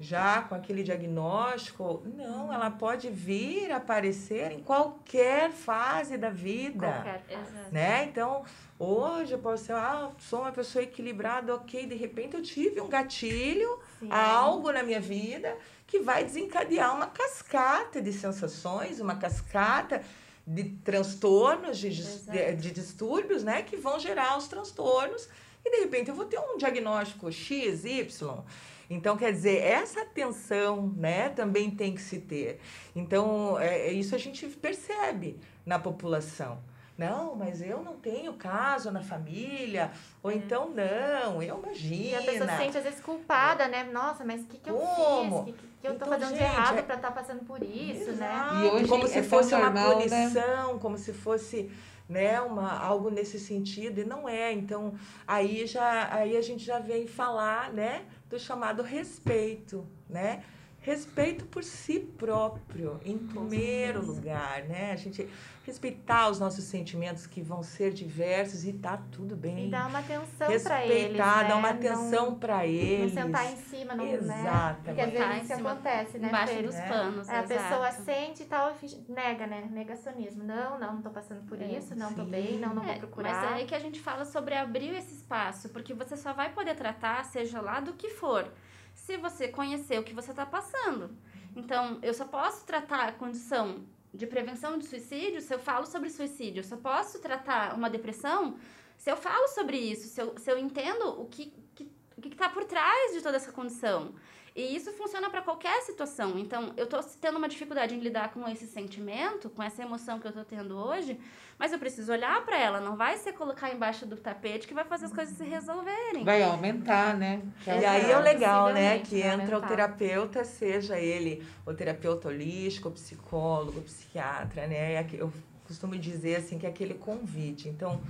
já 0.00 0.42
com 0.42 0.54
aquele 0.54 0.82
diagnóstico. 0.82 2.02
Não, 2.16 2.52
ela 2.52 2.70
pode 2.70 3.10
vir 3.10 3.72
aparecer 3.72 4.52
em 4.52 4.60
qualquer 4.60 5.50
fase 5.50 6.16
da 6.16 6.30
vida. 6.30 6.86
Qualquer 6.86 7.22
fase. 7.22 7.72
Né? 7.72 8.04
Então, 8.04 8.44
hoje 8.78 9.32
eu 9.32 9.38
posso 9.38 9.64
ser, 9.64 9.72
ah, 9.72 10.10
sou 10.18 10.42
uma 10.42 10.52
pessoa 10.52 10.82
equilibrada, 10.82 11.54
ok, 11.54 11.86
de 11.86 11.96
repente 11.96 12.34
eu 12.36 12.42
tive 12.42 12.80
um 12.80 12.88
gatilho, 12.88 13.80
Sim. 13.98 14.08
algo 14.10 14.70
na 14.70 14.82
minha 14.82 15.00
vida 15.00 15.56
que 15.86 16.00
vai 16.00 16.22
desencadear 16.22 16.94
uma 16.94 17.06
cascata 17.06 18.00
de 18.00 18.12
sensações, 18.12 19.00
uma 19.00 19.16
cascata 19.16 20.02
de 20.48 20.64
transtornos, 20.82 21.76
de, 21.78 21.90
de, 21.90 22.54
de 22.54 22.70
distúrbios, 22.70 23.44
né, 23.44 23.62
que 23.62 23.76
vão 23.76 23.98
gerar 23.98 24.38
os 24.38 24.48
transtornos. 24.48 25.28
E 25.62 25.70
de 25.70 25.80
repente 25.80 26.08
eu 26.08 26.14
vou 26.14 26.24
ter 26.24 26.38
um 26.38 26.56
diagnóstico 26.56 27.30
X, 27.30 27.84
Y. 27.84 28.44
Então, 28.88 29.18
quer 29.18 29.32
dizer, 29.32 29.58
essa 29.58 30.00
atenção 30.00 30.94
né, 30.96 31.28
também 31.28 31.70
tem 31.70 31.94
que 31.94 32.00
se 32.00 32.20
ter. 32.20 32.58
Então, 32.96 33.58
é, 33.58 33.88
é, 33.88 33.92
isso 33.92 34.14
a 34.14 34.18
gente 34.18 34.46
percebe 34.46 35.38
na 35.66 35.78
população. 35.78 36.58
Não, 36.96 37.36
mas 37.36 37.60
eu 37.60 37.82
não 37.82 37.96
tenho 37.96 38.32
caso 38.32 38.90
na 38.90 39.02
família. 39.02 39.92
Ou 40.22 40.30
é. 40.30 40.34
então, 40.34 40.70
não, 40.70 41.42
eu 41.42 41.62
imagino. 41.62 42.04
E 42.04 42.14
a 42.14 42.22
pessoa 42.22 42.48
se 42.48 42.56
sente 42.56 42.78
às 42.78 42.84
vezes 42.84 43.00
culpada, 43.00 43.68
né? 43.68 43.84
Nossa, 43.84 44.24
mas 44.24 44.40
o 44.40 44.46
que, 44.46 44.56
que 44.56 44.70
eu 44.70 44.76
Como? 44.76 45.44
fiz? 45.44 45.54
O 45.54 45.56
que, 45.58 45.67
que 45.80 45.86
eu 45.86 45.94
então, 45.94 46.08
tô 46.08 46.14
fazendo 46.14 46.30
gente, 46.30 46.38
de 46.38 46.44
errado 46.44 46.78
é... 46.78 46.82
para 46.82 46.96
estar 46.96 47.08
tá 47.08 47.14
passando 47.14 47.44
por 47.44 47.62
isso, 47.62 48.12
né? 48.12 48.32
Exato. 48.32 48.54
né? 48.54 48.66
E 48.66 48.70
hoje 48.70 48.88
como 48.88 49.06
se 49.06 49.18
é 49.18 49.22
fosse 49.22 49.52
normal, 49.52 49.90
uma 49.90 49.94
punição, 49.96 50.74
né? 50.74 50.78
como 50.80 50.98
se 50.98 51.12
fosse 51.12 51.70
né, 52.08 52.40
uma, 52.40 52.78
algo 52.78 53.10
nesse 53.10 53.38
sentido, 53.38 54.00
e 54.00 54.04
não 54.04 54.28
é. 54.28 54.52
Então, 54.52 54.94
aí, 55.26 55.66
já, 55.66 56.08
aí 56.12 56.36
a 56.36 56.42
gente 56.42 56.64
já 56.64 56.78
vem 56.78 57.06
falar, 57.06 57.72
né? 57.72 58.06
do 58.28 58.38
chamado 58.38 58.82
respeito, 58.82 59.86
né? 60.08 60.44
Respeito 60.80 61.44
por 61.46 61.64
si 61.64 61.98
próprio, 61.98 63.00
em 63.04 63.18
primeiro 63.18 64.04
lugar, 64.04 64.62
né? 64.62 64.92
A 64.92 64.96
gente 64.96 65.28
respeitar 65.68 66.30
os 66.30 66.40
nossos 66.40 66.64
sentimentos 66.64 67.26
que 67.26 67.42
vão 67.42 67.62
ser 67.62 67.92
diversos 67.92 68.64
e 68.64 68.72
tá 68.72 68.98
tudo 69.12 69.36
bem. 69.36 69.66
E 69.66 69.70
dar 69.70 69.86
uma 69.86 69.98
atenção 69.98 70.46
para 70.46 70.84
eles, 70.84 71.02
Respeitar, 71.02 71.42
né? 71.42 71.48
dar 71.48 71.56
uma 71.56 71.68
atenção 71.68 72.34
para 72.38 72.66
eles. 72.66 73.12
Não 73.14 73.24
sentar 73.24 73.52
em 73.52 73.56
cima, 73.56 73.94
não, 73.94 74.06
Exatamente. 74.06 74.36
né? 74.38 74.76
Porque 74.84 75.00
às 75.00 75.12
vezes 75.12 75.42
isso 75.42 75.54
acontece, 75.54 76.18
né? 76.18 76.28
Embaixo 76.28 76.62
dos 76.62 76.74
panos, 76.76 77.28
é, 77.28 77.38
A 77.38 77.42
pessoa 77.42 77.92
sente 77.92 78.42
e 78.44 78.46
tal, 78.46 78.74
nega, 79.08 79.46
né? 79.46 79.68
Negacionismo. 79.70 80.42
Não, 80.42 80.78
não, 80.78 80.94
não 80.94 81.02
tô 81.02 81.10
passando 81.10 81.42
por 81.46 81.60
é, 81.60 81.66
isso, 81.66 81.94
não 81.94 82.08
sim. 82.08 82.14
tô 82.14 82.24
bem, 82.24 82.58
não, 82.58 82.74
não 82.74 82.84
é, 82.84 82.92
vou 82.92 82.98
procurar. 83.00 83.34
Mas 83.34 83.50
é 83.50 83.54
aí 83.54 83.66
que 83.66 83.74
a 83.74 83.80
gente 83.80 84.00
fala 84.00 84.24
sobre 84.24 84.54
abrir 84.54 84.94
esse 84.94 85.12
espaço, 85.12 85.68
porque 85.68 85.92
você 85.92 86.16
só 86.16 86.32
vai 86.32 86.50
poder 86.50 86.74
tratar, 86.76 87.22
seja 87.24 87.60
lá 87.60 87.80
do 87.80 87.92
que 87.92 88.08
for, 88.08 88.50
se 88.98 89.16
você 89.16 89.48
conhecer 89.48 89.98
o 89.98 90.02
que 90.02 90.12
você 90.12 90.34
tá 90.34 90.44
passando. 90.44 91.16
Então, 91.54 91.98
eu 92.02 92.12
só 92.12 92.24
posso 92.24 92.66
tratar 92.66 93.08
a 93.08 93.12
condição 93.12 93.84
de 94.12 94.26
prevenção 94.26 94.76
de 94.78 94.86
suicídio 94.86 95.40
se 95.40 95.54
eu 95.54 95.58
falo 95.58 95.86
sobre 95.86 96.10
suicídio. 96.10 96.60
Eu 96.60 96.64
só 96.64 96.76
posso 96.76 97.20
tratar 97.20 97.74
uma 97.74 97.88
depressão 97.88 98.56
se 98.96 99.10
eu 99.10 99.16
falo 99.16 99.46
sobre 99.48 99.76
isso, 99.78 100.08
se 100.08 100.20
eu, 100.20 100.36
se 100.36 100.50
eu 100.50 100.58
entendo 100.58 101.04
o 101.20 101.26
que 101.26 101.44
está 101.44 101.84
que, 102.20 102.30
que 102.30 102.36
tá 102.36 102.48
por 102.48 102.64
trás 102.64 103.14
de 103.14 103.22
toda 103.22 103.36
essa 103.36 103.52
condição. 103.52 104.12
E 104.58 104.74
isso 104.74 104.92
funciona 104.94 105.30
para 105.30 105.40
qualquer 105.40 105.82
situação. 105.82 106.36
Então, 106.36 106.72
eu 106.76 106.82
estou 106.82 107.00
tendo 107.20 107.38
uma 107.38 107.48
dificuldade 107.48 107.94
em 107.94 108.00
lidar 108.00 108.32
com 108.32 108.44
esse 108.48 108.66
sentimento, 108.66 109.48
com 109.48 109.62
essa 109.62 109.82
emoção 109.82 110.18
que 110.18 110.26
eu 110.26 110.30
estou 110.30 110.44
tendo 110.44 110.76
hoje, 110.76 111.16
mas 111.56 111.72
eu 111.72 111.78
preciso 111.78 112.10
olhar 112.10 112.44
para 112.44 112.58
ela. 112.58 112.80
Não 112.80 112.96
vai 112.96 113.16
ser 113.18 113.34
colocar 113.34 113.72
embaixo 113.72 114.04
do 114.04 114.16
tapete 114.16 114.66
que 114.66 114.74
vai 114.74 114.84
fazer 114.84 115.06
as 115.06 115.12
coisas 115.12 115.36
se 115.36 115.44
resolverem. 115.44 116.24
Vai 116.24 116.42
aumentar, 116.42 117.16
né? 117.16 117.40
e 117.68 117.70
aí 117.70 118.10
é 118.10 118.18
o 118.18 118.20
legal, 118.20 118.72
né? 118.72 118.98
Que 118.98 119.20
entra 119.20 119.58
o 119.58 119.62
terapeuta, 119.62 120.42
seja 120.42 120.98
ele 120.98 121.46
o 121.64 121.72
terapeuta 121.72 122.26
holístico, 122.26 122.88
o 122.88 122.92
psicólogo, 122.92 123.78
o 123.78 123.82
psiquiatra, 123.82 124.66
né? 124.66 125.06
Eu 125.12 125.32
costumo 125.68 125.96
dizer 125.96 126.34
assim 126.34 126.58
que 126.58 126.66
é 126.66 126.68
aquele 126.68 126.94
convite. 126.94 127.68
Então, 127.68 128.00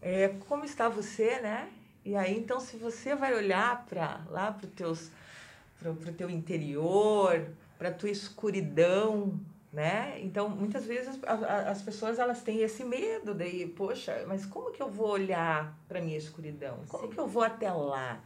é, 0.00 0.28
como 0.48 0.64
está 0.64 0.88
você, 0.88 1.40
né? 1.40 1.68
E 2.06 2.16
aí, 2.16 2.34
então, 2.38 2.58
se 2.58 2.78
você 2.78 3.14
vai 3.14 3.34
olhar 3.34 3.84
para 3.84 4.22
lá 4.30 4.50
para 4.50 4.66
os 4.66 4.72
teus 4.72 5.10
para 5.82 6.10
o 6.10 6.14
teu 6.14 6.30
interior, 6.30 7.46
para 7.78 7.88
a 7.88 7.92
tua 7.92 8.10
escuridão, 8.10 9.40
né? 9.72 10.20
Então, 10.22 10.48
muitas 10.48 10.84
vezes 10.84 11.18
as, 11.26 11.42
as 11.42 11.82
pessoas 11.82 12.18
elas 12.18 12.42
têm 12.42 12.60
esse 12.60 12.84
medo 12.84 13.34
daí, 13.34 13.66
poxa, 13.66 14.24
mas 14.28 14.44
como 14.44 14.70
que 14.70 14.82
eu 14.82 14.90
vou 14.90 15.08
olhar 15.08 15.76
para 15.88 16.00
minha 16.00 16.18
escuridão? 16.18 16.78
Como 16.88 17.08
Sim. 17.08 17.12
que 17.12 17.18
eu 17.18 17.26
vou 17.26 17.42
até 17.42 17.72
lá? 17.72 18.20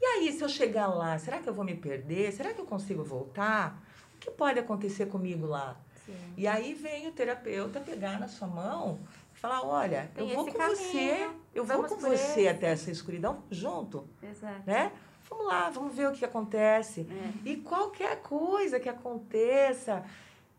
E 0.00 0.04
aí, 0.04 0.32
se 0.32 0.42
eu 0.42 0.48
chegar 0.48 0.88
lá, 0.88 1.16
será 1.18 1.38
que 1.38 1.48
eu 1.48 1.54
vou 1.54 1.64
me 1.64 1.76
perder? 1.76 2.32
Será 2.32 2.52
que 2.52 2.60
eu 2.60 2.66
consigo 2.66 3.04
voltar? 3.04 3.80
O 4.16 4.18
que 4.18 4.30
pode 4.30 4.58
acontecer 4.58 5.06
comigo 5.06 5.46
lá? 5.46 5.76
Sim. 6.04 6.16
E 6.36 6.46
aí 6.46 6.74
vem 6.74 7.06
o 7.06 7.12
terapeuta 7.12 7.78
pegar 7.78 8.18
na 8.18 8.26
sua 8.26 8.48
mão 8.48 8.98
e 9.32 9.38
falar, 9.38 9.64
olha, 9.64 10.10
Tem 10.14 10.28
eu 10.28 10.34
vou 10.34 10.46
com 10.46 10.52
caminho, 10.54 10.76
você, 10.76 11.30
eu 11.54 11.64
vou 11.64 11.84
com 11.84 11.96
você 11.96 12.14
esse. 12.14 12.48
até 12.48 12.66
essa 12.72 12.90
escuridão 12.90 13.44
junto. 13.50 14.08
Exato. 14.20 14.62
Né? 14.66 14.90
Vamos 15.32 15.46
lá, 15.46 15.70
vamos 15.70 15.94
ver 15.94 16.08
o 16.08 16.12
que 16.12 16.24
acontece. 16.26 17.06
É. 17.10 17.48
E 17.48 17.56
qualquer 17.56 18.20
coisa 18.20 18.78
que 18.78 18.88
aconteça, 18.88 20.04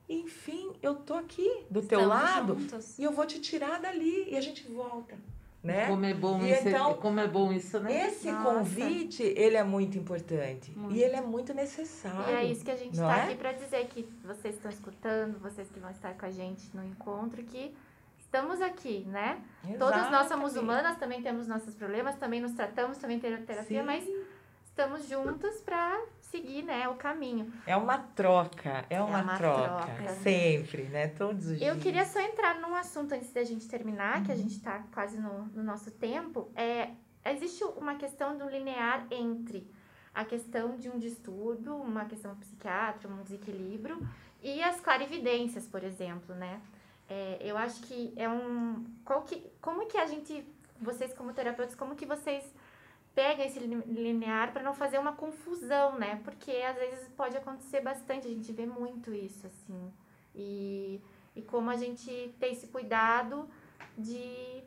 enfim, 0.10 0.72
eu 0.82 0.96
tô 0.96 1.14
aqui 1.14 1.48
do 1.70 1.80
Estamos 1.80 1.88
teu 1.88 2.08
lado 2.08 2.60
juntos. 2.60 2.98
e 2.98 3.04
eu 3.04 3.12
vou 3.12 3.26
te 3.26 3.40
tirar 3.40 3.80
dali 3.80 4.28
e 4.28 4.36
a 4.36 4.42
gente 4.42 4.68
volta. 4.72 5.16
Né? 5.62 5.88
Como 5.88 6.04
é 6.04 6.14
bom 6.14 6.44
isso, 6.44 6.68
então, 6.68 6.96
como 6.96 7.20
é 7.22 7.28
bom 7.28 7.54
isso, 7.54 7.80
né? 7.80 8.08
Esse 8.08 8.30
Nossa. 8.30 8.58
convite, 8.58 9.24
ele 9.24 9.56
é 9.56 9.64
muito 9.64 9.98
importante 9.98 10.72
muito. 10.76 10.94
e 10.94 11.02
ele 11.02 11.16
é 11.16 11.22
muito 11.22 11.54
necessário. 11.54 12.34
E 12.34 12.36
é 12.36 12.44
isso 12.44 12.66
que 12.66 12.72
a 12.72 12.76
gente 12.76 12.94
está 12.94 13.18
é? 13.20 13.24
aqui 13.24 13.36
para 13.36 13.54
dizer 13.54 13.88
que 13.88 14.10
vocês 14.26 14.56
estão 14.56 14.70
escutando, 14.70 15.40
vocês 15.40 15.70
que 15.70 15.80
vão 15.80 15.92
estar 15.92 16.16
com 16.16 16.26
a 16.26 16.32
gente 16.32 16.70
no 16.76 16.84
encontro, 16.84 17.42
que 17.44 17.74
estamos 18.20 18.60
aqui, 18.60 19.06
né? 19.08 19.42
Exatamente. 19.64 19.80
Todas 19.80 20.12
nós 20.12 20.28
somos 20.28 20.56
humanas, 20.58 20.98
também 20.98 21.22
temos 21.22 21.48
nossos 21.48 21.76
problemas, 21.76 22.16
também 22.16 22.42
nos 22.42 22.52
tratamos, 22.54 22.98
também 22.98 23.20
temos 23.20 23.46
terapia, 23.46 23.80
Sim. 23.80 23.86
mas 23.86 24.04
estamos 24.74 25.08
juntos 25.08 25.62
para 25.62 26.02
seguir, 26.20 26.64
né, 26.64 26.90
o 26.90 26.96
caminho. 26.96 27.54
É 27.66 27.78
uma 27.78 28.00
troca, 28.00 28.84
é 28.90 29.00
uma, 29.00 29.20
é 29.20 29.22
uma 29.22 29.38
troca, 29.38 29.86
troca, 29.86 30.10
sempre, 30.16 30.84
né, 30.86 31.10
todos 31.10 31.46
os 31.46 31.52
Eu 31.52 31.58
dias. 31.58 31.76
Eu 31.76 31.82
queria 31.82 32.06
só 32.06 32.20
entrar 32.20 32.60
num 32.60 32.76
assunto 32.76 33.14
antes 33.14 33.32
da 33.32 33.44
gente 33.44 33.68
terminar, 33.68 34.18
uhum. 34.18 34.24
que 34.24 34.32
a 34.32 34.36
uhum. 34.36 34.42
gente 34.42 34.58
está 34.58 34.84
quase 34.92 35.20
no, 35.20 35.46
no 35.54 35.64
nosso 35.64 35.92
tempo. 35.92 36.52
É, 36.56 36.90
existe 37.24 37.64
uma 37.64 37.96
questão 37.96 38.36
do 38.36 38.50
linear 38.50 39.06
entre 39.12 39.72
a 40.14 40.26
questão 40.26 40.76
de 40.76 40.90
um 40.90 40.98
distúrbio, 40.98 41.76
uma 41.76 42.06
questão 42.06 42.36
psiquiátrica, 42.36 43.14
um 43.14 43.22
desequilíbrio, 43.22 44.06
e 44.42 44.62
as 44.64 44.80
clarividências, 44.80 45.68
por 45.68 45.84
exemplo, 45.84 46.34
né? 46.34 46.60
É, 47.08 47.38
eu 47.42 47.56
acho 47.58 47.80
que 47.82 48.12
é 48.16 48.28
um... 48.28 48.84
Qual 49.06 49.22
que, 49.22 49.46
como 49.62 49.86
que 49.86 49.98
a 49.98 50.08
gente, 50.08 50.44
vocês 50.82 51.14
como 51.14 51.32
terapeutas, 51.32 51.76
como 51.76 51.96
que 51.96 52.08
vocês 52.08 52.44
pega 53.16 53.44
esse 53.44 53.60
linear 53.60 54.52
para 54.52 54.64
não 54.64 54.74
fazer 54.74 54.98
uma 54.98 55.14
confusão, 55.14 55.98
né? 55.98 56.20
Porque 56.24 56.52
às 56.52 56.76
vezes 56.76 57.08
pode 57.10 57.38
acontecer 57.38 57.82
bastante, 57.82 58.28
a 58.28 58.30
gente 58.30 58.52
vê 58.52 58.66
muito 58.66 59.14
isso, 59.14 59.46
assim. 59.48 59.94
E, 60.34 61.00
e 61.36 61.42
como 61.44 61.70
a 61.70 61.76
gente 61.76 62.34
tem 62.40 62.52
esse 62.54 62.68
cuidado 62.68 63.48
de 63.98 64.64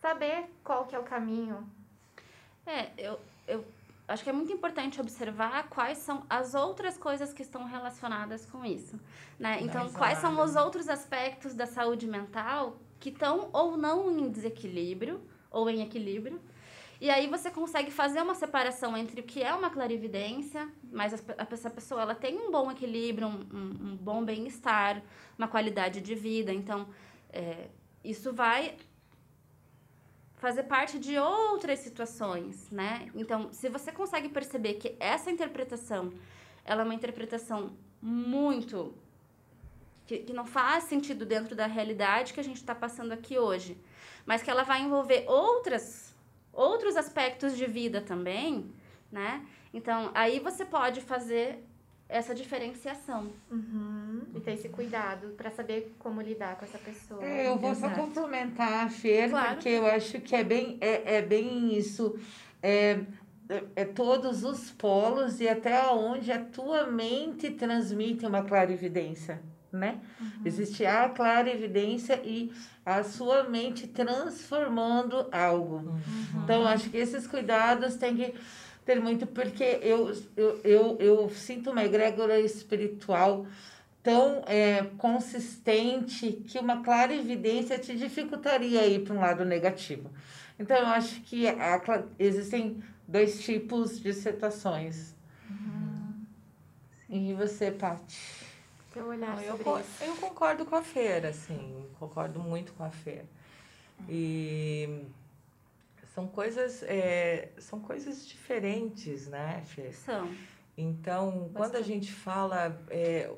saber 0.00 0.50
qual 0.62 0.86
que 0.86 0.94
é 0.94 0.98
o 0.98 1.04
caminho. 1.04 1.68
É, 2.66 2.90
eu, 2.98 3.18
eu 3.46 3.64
acho 4.06 4.22
que 4.22 4.30
é 4.30 4.32
muito 4.32 4.52
importante 4.52 5.00
observar 5.00 5.68
quais 5.68 5.98
são 5.98 6.24
as 6.28 6.54
outras 6.54 6.98
coisas 6.98 7.32
que 7.32 7.42
estão 7.42 7.64
relacionadas 7.64 8.44
com 8.44 8.64
isso, 8.64 9.00
né? 9.38 9.58
Então, 9.62 9.90
quais 9.92 10.18
são 10.18 10.38
os 10.42 10.54
outros 10.54 10.88
aspectos 10.88 11.54
da 11.54 11.66
saúde 11.66 12.06
mental 12.06 12.76
que 13.00 13.08
estão 13.08 13.48
ou 13.52 13.76
não 13.76 14.10
em 14.10 14.30
desequilíbrio 14.30 15.20
ou 15.50 15.70
em 15.70 15.82
equilíbrio, 15.82 16.40
e 17.00 17.10
aí 17.10 17.28
você 17.28 17.50
consegue 17.50 17.90
fazer 17.90 18.20
uma 18.20 18.34
separação 18.34 18.96
entre 18.96 19.20
o 19.20 19.24
que 19.24 19.42
é 19.42 19.54
uma 19.54 19.70
clarividência, 19.70 20.68
mas 20.90 21.12
essa 21.12 21.70
pessoa 21.70 22.02
ela 22.02 22.14
tem 22.14 22.36
um 22.36 22.50
bom 22.50 22.70
equilíbrio, 22.70 23.28
um, 23.28 23.40
um, 23.52 23.96
bom 23.96 24.24
bem-estar, 24.24 25.00
uma 25.38 25.46
qualidade 25.46 26.00
de 26.00 26.14
vida. 26.16 26.52
Então, 26.52 26.88
é, 27.30 27.68
isso 28.02 28.32
vai 28.32 28.76
fazer 30.38 30.64
parte 30.64 30.98
de 30.98 31.16
outras 31.18 31.78
situações, 31.80 32.68
né? 32.70 33.10
Então, 33.14 33.52
se 33.52 33.68
você 33.68 33.92
consegue 33.92 34.28
perceber 34.28 34.74
que 34.74 34.96
essa 34.98 35.30
interpretação, 35.30 36.12
ela 36.64 36.82
é 36.82 36.84
uma 36.84 36.94
interpretação 36.94 37.76
muito 38.02 38.92
que, 40.06 40.18
que 40.18 40.32
não 40.32 40.46
faz 40.46 40.84
sentido 40.84 41.26
dentro 41.26 41.54
da 41.54 41.66
realidade 41.66 42.32
que 42.32 42.40
a 42.40 42.44
gente 42.44 42.56
está 42.56 42.74
passando 42.74 43.12
aqui 43.12 43.38
hoje, 43.38 43.76
mas 44.24 44.42
que 44.42 44.50
ela 44.50 44.62
vai 44.62 44.80
envolver 44.80 45.24
outras, 45.28 46.07
outros 46.52 46.96
aspectos 46.96 47.56
de 47.56 47.66
vida 47.66 48.00
também, 48.00 48.70
né? 49.10 49.44
Então, 49.72 50.10
aí 50.14 50.40
você 50.40 50.64
pode 50.64 51.00
fazer 51.00 51.64
essa 52.08 52.34
diferenciação. 52.34 53.30
Uhum. 53.50 54.22
E 54.34 54.40
ter 54.40 54.52
esse 54.52 54.68
cuidado 54.70 55.28
para 55.36 55.50
saber 55.50 55.94
como 55.98 56.22
lidar 56.22 56.56
com 56.56 56.64
essa 56.64 56.78
pessoa. 56.78 57.22
É, 57.22 57.46
eu 57.48 57.58
vou 57.58 57.74
só 57.74 57.86
Exato. 57.86 58.00
complementar 58.00 58.86
a 58.86 58.88
Fer, 58.88 59.28
Claro. 59.28 59.54
porque 59.54 59.68
eu 59.68 59.86
acho 59.86 60.18
que 60.20 60.34
é 60.34 60.42
bem, 60.42 60.78
é, 60.80 61.16
é 61.16 61.22
bem 61.22 61.76
isso. 61.76 62.18
É, 62.62 63.00
é, 63.48 63.64
é 63.76 63.84
todos 63.84 64.42
os 64.44 64.70
polos 64.70 65.40
e 65.40 65.48
até 65.48 65.86
onde 65.90 66.32
a 66.32 66.42
tua 66.42 66.86
mente 66.86 67.50
transmite 67.50 68.24
uma 68.26 68.42
clarividência, 68.42 69.42
né? 69.72 70.00
Existe 70.44 70.84
a 70.86 71.08
clarividência 71.08 72.20
e 72.24 72.52
a 72.84 73.02
sua 73.02 73.44
mente 73.44 73.86
transformando 73.86 75.28
algo. 75.30 75.98
Então, 76.42 76.66
acho 76.66 76.90
que 76.90 76.96
esses 76.96 77.26
cuidados 77.26 77.96
têm 77.96 78.16
que 78.16 78.34
ter 78.84 79.00
muito, 79.00 79.26
porque 79.26 79.78
eu, 79.82 80.10
eu, 80.36 80.60
eu, 80.64 80.96
eu 80.98 81.30
sinto 81.30 81.70
uma 81.70 81.84
egrégora 81.84 82.40
espiritual 82.40 83.46
tão 84.02 84.42
é, 84.46 84.84
consistente 84.96 86.32
que 86.46 86.58
uma 86.58 86.82
clara 86.82 87.14
evidência 87.14 87.78
te 87.78 87.94
dificultaria 87.94 88.86
ir 88.86 89.04
para 89.04 89.14
um 89.14 89.20
lado 89.20 89.44
negativo. 89.44 90.10
Então, 90.58 90.76
eu 90.76 90.86
acho 90.86 91.20
que 91.22 91.46
a 91.46 92.04
existem 92.18 92.82
dois 93.06 93.40
tipos 93.40 94.00
de 94.00 94.12
situações. 94.12 95.14
E 97.10 97.32
você, 97.34 97.70
Paty? 97.70 98.47
Teu 98.98 99.06
olhar 99.06 99.36
Não, 99.36 99.40
eu, 99.42 99.50
sobre 99.52 99.64
co- 99.64 99.78
isso. 99.78 100.02
eu 100.04 100.16
concordo 100.16 100.66
com 100.66 100.74
a 100.74 100.82
Feira, 100.82 101.28
assim, 101.28 101.88
concordo 102.00 102.40
muito 102.40 102.72
com 102.72 102.82
a 102.82 102.90
Feira. 102.90 103.26
E 104.08 105.04
são 106.12 106.26
coisas, 106.26 106.82
é, 106.82 107.52
são 107.58 107.78
coisas 107.78 108.26
diferentes, 108.26 109.28
né, 109.28 109.62
Fê? 109.66 109.92
São. 109.92 110.28
Então, 110.76 111.48
quando 111.54 111.76
a 111.76 111.78
Bastante. 111.78 111.86
gente 111.86 112.12
fala 112.12 112.76
é, 112.90 113.32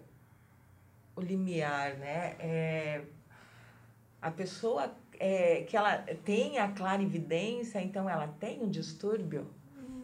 o 1.14 1.20
limiar, 1.20 1.94
né, 1.98 2.36
é, 2.38 3.04
a 4.22 4.30
pessoa 4.30 4.94
é, 5.18 5.62
que 5.64 5.76
ela 5.76 5.98
tem 6.24 6.58
a 6.58 6.72
clarividência, 6.72 7.82
então 7.82 8.08
ela 8.08 8.28
tem 8.40 8.62
um 8.62 8.70
distúrbio? 8.70 9.46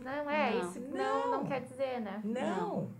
Não 0.05 0.31
é 0.31 0.53
Não. 0.53 0.69
isso. 0.69 0.81
Não, 0.81 1.31
não 1.31 1.38
Não. 1.38 1.47
quer 1.47 1.62
dizer, 1.62 2.01
né? 2.03 2.21
Não, 2.23 2.90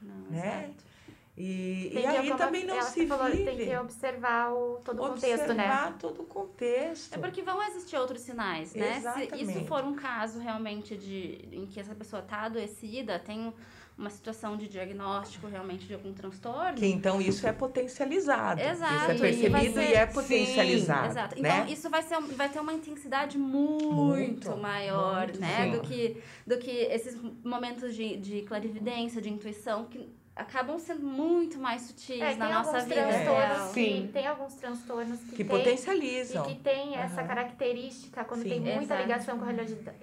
Não, 0.00 0.30
né? 0.30 0.66
exato. 0.68 0.93
E, 1.36 1.90
e 1.92 2.06
aí 2.06 2.28
como 2.28 2.38
também 2.38 2.64
não 2.64 2.80
se 2.80 3.06
falou, 3.08 3.28
vive. 3.28 3.44
Tem 3.44 3.56
que 3.66 3.76
observar 3.76 4.52
o, 4.52 4.80
todo 4.84 5.02
o 5.02 5.08
contexto, 5.08 5.52
né? 5.52 5.64
Observar 5.64 5.98
todo 5.98 6.22
o 6.22 6.26
contexto. 6.26 7.14
É 7.14 7.18
porque 7.18 7.42
vão 7.42 7.60
existir 7.64 7.96
outros 7.96 8.20
sinais, 8.22 8.72
né? 8.72 8.92
Se 8.92 8.98
Exatamente. 8.98 9.42
isso 9.42 9.64
for 9.64 9.82
um 9.82 9.96
caso 9.96 10.38
realmente 10.38 10.96
de 10.96 11.48
em 11.50 11.66
que 11.66 11.80
essa 11.80 11.94
pessoa 11.94 12.22
tá 12.22 12.42
adoecida, 12.42 13.18
tem 13.18 13.52
uma 13.98 14.10
situação 14.10 14.56
de 14.56 14.68
diagnóstico 14.68 15.46
realmente 15.46 15.86
de 15.86 15.94
algum 15.94 16.12
transtorno. 16.12 16.74
Que 16.74 16.86
então 16.86 17.20
isso 17.20 17.46
é 17.46 17.52
potencializado. 17.52 18.60
Exato, 18.60 18.94
Isso 18.94 19.10
é 19.10 19.14
e 19.14 19.20
percebido 19.20 19.74
ser- 19.74 19.90
e 19.90 19.92
é 19.94 20.06
Sim, 20.06 20.12
potencializado. 20.14 21.06
Exato. 21.08 21.42
Né? 21.42 21.48
Então, 21.48 21.72
isso 21.72 21.90
vai, 21.90 22.02
ser, 22.02 22.20
vai 22.20 22.48
ter 22.48 22.60
uma 22.60 22.72
intensidade 22.72 23.38
muito, 23.38 23.92
Muito, 23.92 24.56
maior, 24.56 25.24
muito 25.26 25.40
né? 25.40 25.70
Do 25.70 25.80
que, 25.80 26.20
do 26.46 26.58
que 26.58 26.70
esses 26.70 27.16
momentos 27.44 27.94
de, 27.94 28.16
de 28.16 28.42
clarividência, 28.42 29.20
de 29.22 29.30
intuição, 29.30 29.84
que 29.84 30.08
acabam 30.36 30.78
sendo 30.78 31.06
muito 31.06 31.58
mais 31.58 31.82
sutis 31.82 32.20
É, 32.20 32.34
na 32.34 32.48
nossa 32.50 32.80
vida 32.80 32.94
que 33.04 33.72
Sim. 33.72 34.10
tem 34.12 34.26
alguns 34.26 34.54
transtornos 34.54 35.20
que, 35.20 35.30
que 35.30 35.36
tem, 35.44 35.46
potencializam. 35.46 36.44
e 36.44 36.54
que 36.54 36.60
tem 36.62 36.96
essa 36.96 37.20
Aham. 37.20 37.28
característica 37.28 38.24
quando 38.24 38.42
Sim. 38.42 38.48
tem 38.48 38.60
muita 38.60 38.82
Exato. 38.82 39.02
ligação 39.02 39.38
com 39.38 39.44
a 39.44 39.48
religiosidade, 39.48 39.98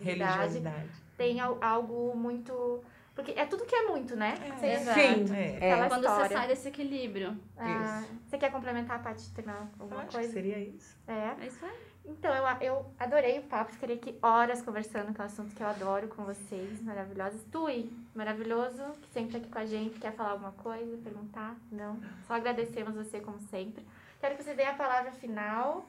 religiosidade, 0.00 0.88
tem 1.16 1.40
al- 1.40 1.58
algo 1.60 2.16
muito 2.16 2.82
porque 3.14 3.32
é 3.32 3.44
tudo 3.46 3.64
que 3.66 3.74
é 3.74 3.88
muito, 3.88 4.14
né? 4.14 4.36
Você- 4.56 4.66
Exato. 4.66 5.00
Sim. 5.00 5.34
É. 5.34 5.56
Aquela 5.56 5.88
Quando 5.88 6.02
você 6.02 6.08
história. 6.08 6.36
sai 6.36 6.46
desse 6.46 6.68
equilíbrio. 6.68 7.36
Ah, 7.56 8.04
você 8.24 8.38
quer 8.38 8.52
complementar 8.52 9.00
a 9.00 9.02
parte 9.02 9.28
de 9.28 9.40
Eu 9.40 9.52
alguma 9.80 10.02
acho 10.02 10.12
coisa? 10.12 10.28
que 10.28 10.34
seria 10.34 10.56
isso. 10.60 10.96
É. 11.08 11.34
É 11.42 11.46
isso 11.48 11.58
aí. 11.64 11.87
Então, 12.08 12.34
eu, 12.34 12.44
eu 12.62 12.86
adorei 12.98 13.38
o 13.38 13.42
papo, 13.42 13.72
ficaria 13.72 13.96
aqui 13.96 14.18
horas 14.22 14.62
conversando, 14.62 15.12
que 15.12 15.20
é 15.20 15.24
um 15.24 15.26
assunto 15.26 15.54
que 15.54 15.62
eu 15.62 15.66
adoro 15.66 16.08
com 16.08 16.24
vocês, 16.24 16.80
maravilhosos. 16.82 17.42
Tui, 17.52 17.92
maravilhoso, 18.14 18.82
que 19.02 19.12
sempre 19.12 19.32
tá 19.32 19.38
aqui 19.38 19.48
com 19.48 19.58
a 19.58 19.66
gente, 19.66 20.00
quer 20.00 20.14
falar 20.14 20.30
alguma 20.30 20.52
coisa, 20.52 20.96
perguntar? 21.04 21.54
Não? 21.70 22.00
Só 22.26 22.34
agradecemos 22.34 22.94
você 22.94 23.20
como 23.20 23.38
sempre. 23.38 23.86
Quero 24.20 24.36
que 24.36 24.42
você 24.42 24.54
dê 24.54 24.64
a 24.64 24.74
palavra 24.74 25.12
final 25.12 25.86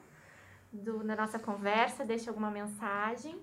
do, 0.70 1.02
da 1.02 1.16
nossa 1.16 1.38
conversa, 1.38 2.04
deixe 2.04 2.28
alguma 2.28 2.50
mensagem. 2.50 3.40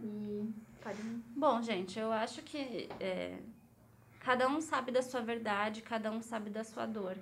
E 0.00 0.50
pode. 0.82 1.02
Bom, 1.36 1.60
gente, 1.60 1.98
eu 1.98 2.10
acho 2.10 2.40
que 2.42 2.88
é, 2.98 3.36
cada 4.20 4.48
um 4.48 4.62
sabe 4.62 4.90
da 4.90 5.02
sua 5.02 5.20
verdade, 5.20 5.82
cada 5.82 6.10
um 6.10 6.22
sabe 6.22 6.48
da 6.48 6.64
sua 6.64 6.86
dor. 6.86 7.16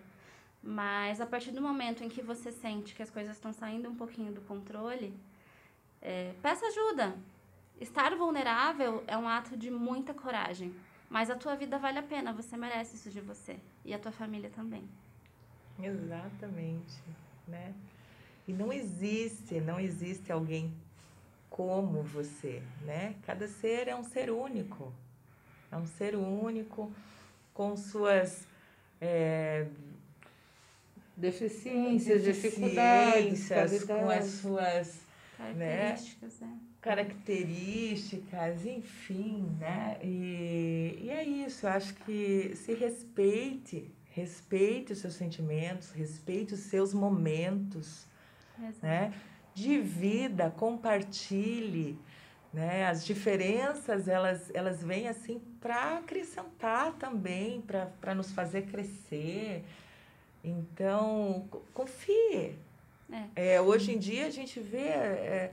Mas 0.62 1.20
a 1.20 1.26
partir 1.26 1.52
do 1.52 1.62
momento 1.62 2.02
em 2.02 2.08
que 2.08 2.20
você 2.20 2.50
sente 2.50 2.94
que 2.94 3.02
as 3.02 3.10
coisas 3.10 3.36
estão 3.36 3.52
saindo 3.52 3.88
um 3.88 3.94
pouquinho 3.94 4.32
do 4.32 4.40
controle, 4.42 5.14
é, 6.02 6.34
peça 6.42 6.66
ajuda. 6.66 7.16
Estar 7.80 8.14
vulnerável 8.16 9.04
é 9.06 9.16
um 9.16 9.28
ato 9.28 9.56
de 9.56 9.70
muita 9.70 10.12
coragem. 10.12 10.74
Mas 11.08 11.30
a 11.30 11.36
tua 11.36 11.54
vida 11.54 11.78
vale 11.78 11.98
a 11.98 12.02
pena, 12.02 12.32
você 12.32 12.56
merece 12.56 12.96
isso 12.96 13.10
de 13.10 13.20
você. 13.20 13.56
E 13.84 13.94
a 13.94 13.98
tua 13.98 14.12
família 14.12 14.50
também. 14.50 14.86
Exatamente, 15.80 17.00
né? 17.46 17.72
E 18.46 18.52
não 18.52 18.72
existe, 18.72 19.60
não 19.60 19.78
existe 19.78 20.32
alguém 20.32 20.74
como 21.48 22.02
você, 22.02 22.62
né? 22.82 23.14
Cada 23.22 23.46
ser 23.46 23.88
é 23.88 23.94
um 23.94 24.02
ser 24.02 24.30
único. 24.30 24.92
É 25.70 25.76
um 25.76 25.86
ser 25.86 26.16
único 26.16 26.92
com 27.54 27.76
suas 27.76 28.46
é, 29.00 29.66
Deficiências, 31.18 32.22
dificuldades, 32.22 33.48
com 33.84 34.08
as 34.08 34.24
suas 34.24 35.00
Características, 35.36 36.40
né? 36.40 36.58
características, 36.80 38.64
enfim, 38.64 39.56
né? 39.58 39.98
E, 40.02 40.98
e 41.02 41.10
é 41.10 41.24
isso, 41.24 41.66
eu 41.66 41.70
acho 41.70 41.94
que 41.94 42.52
se 42.56 42.74
respeite, 42.74 43.92
respeite 44.10 44.92
os 44.92 44.98
seus 44.98 45.14
sentimentos, 45.14 45.90
respeite 45.90 46.54
os 46.54 46.60
seus 46.60 46.94
momentos, 46.94 48.06
Exato. 48.58 48.78
né? 48.82 49.12
Divida, 49.54 50.50
compartilhe, 50.50 51.98
né? 52.52 52.86
As 52.86 53.04
diferenças, 53.04 54.08
elas, 54.08 54.50
elas 54.54 54.82
vêm 54.82 55.08
assim 55.08 55.40
para 55.60 55.98
acrescentar 55.98 56.94
também, 56.94 57.60
para 57.60 58.14
nos 58.14 58.32
fazer 58.32 58.62
crescer. 58.62 59.64
Então, 60.42 61.46
co- 61.50 61.62
confie. 61.74 62.56
É, 63.34 63.60
hoje 63.60 63.92
em 63.92 63.98
dia 63.98 64.26
a 64.26 64.30
gente 64.30 64.60
vê 64.60 64.78
é, 64.88 65.52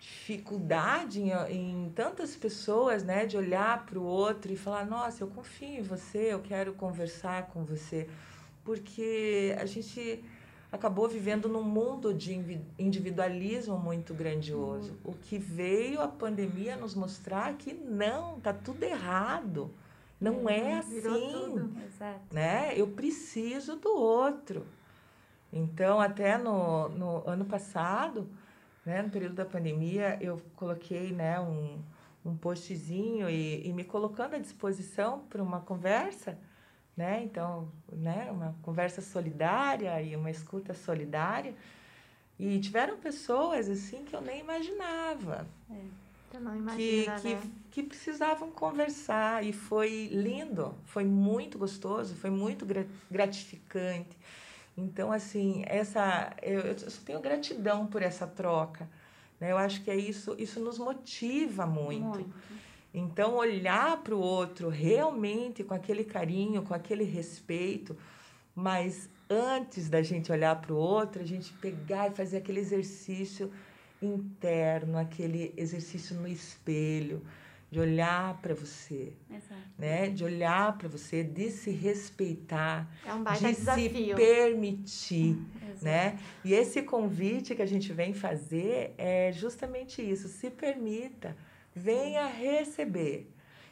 dificuldade 0.00 1.20
em, 1.22 1.30
em 1.50 1.92
tantas 1.94 2.36
pessoas, 2.36 3.02
né, 3.02 3.26
de 3.26 3.36
olhar 3.36 3.86
para 3.86 3.98
o 3.98 4.02
outro 4.04 4.52
e 4.52 4.56
falar, 4.56 4.84
nossa, 4.86 5.22
eu 5.22 5.28
confio 5.28 5.78
em 5.80 5.82
você, 5.82 6.32
eu 6.32 6.40
quero 6.40 6.74
conversar 6.74 7.46
com 7.48 7.64
você, 7.64 8.08
porque 8.64 9.54
a 9.58 9.64
gente 9.66 10.22
acabou 10.70 11.08
vivendo 11.08 11.48
num 11.48 11.62
mundo 11.62 12.12
de 12.12 12.60
individualismo 12.78 13.78
muito 13.78 14.12
grandioso. 14.12 14.98
O 15.04 15.12
que 15.12 15.38
veio 15.38 16.00
a 16.00 16.08
pandemia 16.08 16.76
nos 16.76 16.94
mostrar 16.94 17.54
que 17.54 17.72
não, 17.72 18.40
tá 18.40 18.52
tudo 18.52 18.82
errado. 18.82 19.70
Não 20.20 20.48
é 20.48 20.80
Virou 20.82 21.14
assim 21.14 21.54
né? 22.30 22.72
Eu 22.76 22.88
preciso 22.88 23.76
do 23.76 23.90
outro. 23.90 24.66
Então, 25.52 26.00
até 26.00 26.36
no, 26.36 26.88
no 26.88 27.28
ano 27.28 27.44
passado, 27.44 28.28
né, 28.84 29.02
no 29.02 29.10
período 29.10 29.34
da 29.34 29.44
pandemia, 29.44 30.18
eu 30.20 30.40
coloquei 30.56 31.12
né, 31.12 31.38
um, 31.38 31.78
um 32.24 32.36
postzinho 32.36 33.30
e, 33.30 33.66
e 33.66 33.72
me 33.72 33.84
colocando 33.84 34.34
à 34.34 34.38
disposição 34.38 35.20
para 35.28 35.42
uma 35.42 35.60
conversa, 35.60 36.38
né? 36.96 37.22
Então, 37.22 37.70
né, 37.92 38.28
uma 38.30 38.54
conversa 38.62 39.00
solidária 39.00 40.00
e 40.02 40.16
uma 40.16 40.30
escuta 40.30 40.74
solidária. 40.74 41.54
E 42.38 42.58
tiveram 42.58 42.96
pessoas 42.98 43.68
assim 43.68 44.04
que 44.04 44.14
eu 44.14 44.20
nem 44.20 44.40
imaginava 44.40 45.46
Eu 46.34 46.40
não 46.40 46.52
que, 46.52 46.58
imagina, 46.58 47.14
que, 47.20 47.28
né? 47.34 47.42
que 47.70 47.82
precisavam 47.82 48.50
conversar 48.50 49.44
e 49.44 49.52
foi 49.52 50.08
lindo, 50.12 50.74
foi 50.84 51.04
muito 51.04 51.56
gostoso, 51.58 52.14
foi 52.16 52.30
muito 52.30 52.66
gra- 52.66 52.86
gratificante. 53.10 54.16
Então, 54.76 55.12
assim, 55.12 55.62
essa 55.66 56.34
eu, 56.42 56.60
eu 56.60 56.78
só 56.78 57.00
tenho 57.04 57.20
gratidão 57.20 57.86
por 57.86 58.02
essa 58.02 58.26
troca. 58.26 58.88
Né? 59.38 59.52
Eu 59.52 59.58
acho 59.58 59.82
que 59.84 59.90
é 59.90 59.96
isso, 59.96 60.34
isso 60.38 60.58
nos 60.58 60.78
motiva 60.78 61.64
muito. 61.66 62.18
Muito. 62.18 62.34
Então, 62.92 63.34
olhar 63.36 63.96
para 64.02 64.14
o 64.14 64.18
outro 64.20 64.68
realmente 64.68 65.62
com 65.64 65.74
aquele 65.74 66.04
carinho, 66.04 66.62
com 66.62 66.74
aquele 66.74 67.04
respeito, 67.04 67.96
Mas 68.54 69.08
antes 69.28 69.88
da 69.88 70.00
gente 70.02 70.30
olhar 70.30 70.60
para 70.60 70.72
o 70.72 70.76
outro, 70.76 71.20
a 71.22 71.26
gente 71.26 71.52
pegar 71.54 72.10
e 72.10 72.14
fazer 72.14 72.36
aquele 72.38 72.60
exercício 72.60 73.50
interno, 74.02 74.98
aquele 74.98 75.52
exercício 75.56 76.16
no 76.16 76.28
espelho, 76.28 77.22
de 77.70 77.80
olhar 77.80 78.40
para 78.40 78.54
você, 78.54 79.12
Exato. 79.28 79.60
né? 79.76 80.08
De 80.08 80.22
olhar 80.22 80.78
para 80.78 80.88
você, 80.88 81.24
de 81.24 81.50
se 81.50 81.70
respeitar, 81.72 82.88
É 83.04 83.12
um 83.12 83.22
baita 83.24 83.48
de 83.48 83.54
desafio. 83.56 83.90
se 83.90 84.14
permitir, 84.14 85.36
Exato. 85.70 85.84
né? 85.84 86.18
E 86.44 86.54
esse 86.54 86.82
convite 86.82 87.52
que 87.54 87.62
a 87.62 87.66
gente 87.66 87.92
vem 87.92 88.14
fazer 88.14 88.94
é 88.96 89.32
justamente 89.32 90.00
isso, 90.00 90.28
se 90.28 90.50
permita, 90.50 91.36
venha 91.74 92.26
receber. 92.26 93.28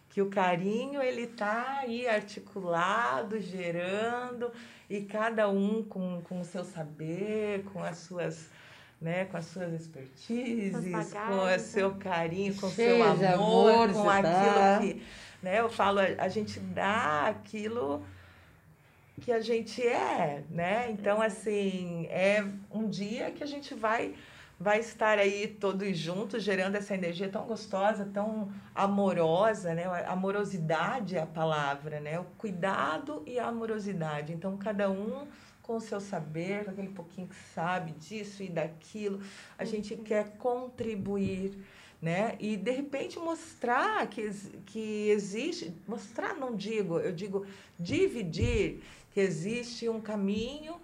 Que 0.08 0.20
o 0.20 0.28
carinho 0.28 1.00
ele 1.00 1.26
tá 1.26 1.78
aí 1.78 2.06
articulado, 2.06 3.40
gerando 3.40 4.50
e 4.90 5.00
cada 5.02 5.48
um 5.48 5.82
com, 5.84 6.20
com 6.22 6.40
o 6.40 6.44
seu 6.44 6.64
saber, 6.64 7.62
com 7.72 7.82
as 7.82 7.98
suas 7.98 8.50
né, 9.03 9.24
com 9.24 9.36
as 9.36 9.46
suas 9.46 9.72
expertises, 9.72 11.12
com 11.12 11.55
o 11.55 11.59
seu 11.59 11.94
carinho, 11.96 12.55
com 12.55 12.66
o 12.66 12.70
seu 12.70 13.03
amor, 13.03 13.24
amor, 13.24 13.88
com 13.88 14.03
você 14.05 14.09
aquilo 14.09 14.55
dá. 14.55 14.78
que, 14.80 15.03
né, 15.42 15.61
eu 15.61 15.68
falo, 15.68 15.98
a, 15.98 16.05
a 16.18 16.28
gente 16.28 16.61
dá 16.61 17.26
aquilo 17.26 18.05
que 19.20 19.32
a 19.32 19.40
gente 19.40 19.86
é, 19.86 20.44
né? 20.48 20.90
Então, 20.90 21.20
assim, 21.20 22.07
é 22.07 22.44
um 22.70 22.88
dia 22.88 23.30
que 23.30 23.42
a 23.42 23.46
gente 23.46 23.74
vai 23.74 24.14
vai 24.59 24.78
estar 24.78 25.18
aí 25.18 25.48
todos 25.48 25.98
juntos, 25.98 26.40
gerando 26.40 26.76
essa 26.76 26.94
energia 26.94 27.28
tão 27.28 27.44
gostosa, 27.46 28.09
tão 28.14 28.48
amorosa, 28.72 29.74
né? 29.74 29.86
A 29.86 30.12
amorosidade 30.12 31.16
é 31.16 31.20
a 31.20 31.26
palavra, 31.26 31.98
né? 31.98 32.20
O 32.20 32.24
cuidado 32.38 33.24
e 33.26 33.40
a 33.40 33.48
amorosidade. 33.48 34.32
Então, 34.32 34.57
cada 34.57 34.88
um 34.88 35.26
com 35.62 35.76
o 35.76 35.80
seu 35.80 36.00
saber, 36.00 36.64
com 36.64 36.70
aquele 36.72 36.88
pouquinho 36.88 37.28
que 37.28 37.36
sabe 37.54 37.92
disso 37.92 38.42
e 38.42 38.48
daquilo, 38.48 39.20
a 39.56 39.64
gente 39.64 39.94
quer 39.96 40.36
contribuir, 40.36 41.52
né? 42.00 42.36
E 42.40 42.56
de 42.56 42.70
repente 42.72 43.18
mostrar 43.18 44.06
que, 44.08 44.28
que 44.66 45.08
existe, 45.08 45.72
mostrar 45.86 46.34
não 46.34 46.54
digo, 46.56 46.98
eu 46.98 47.12
digo 47.12 47.46
dividir 47.78 48.82
que 49.12 49.20
existe 49.20 49.88
um 49.88 50.00
caminho 50.00 50.80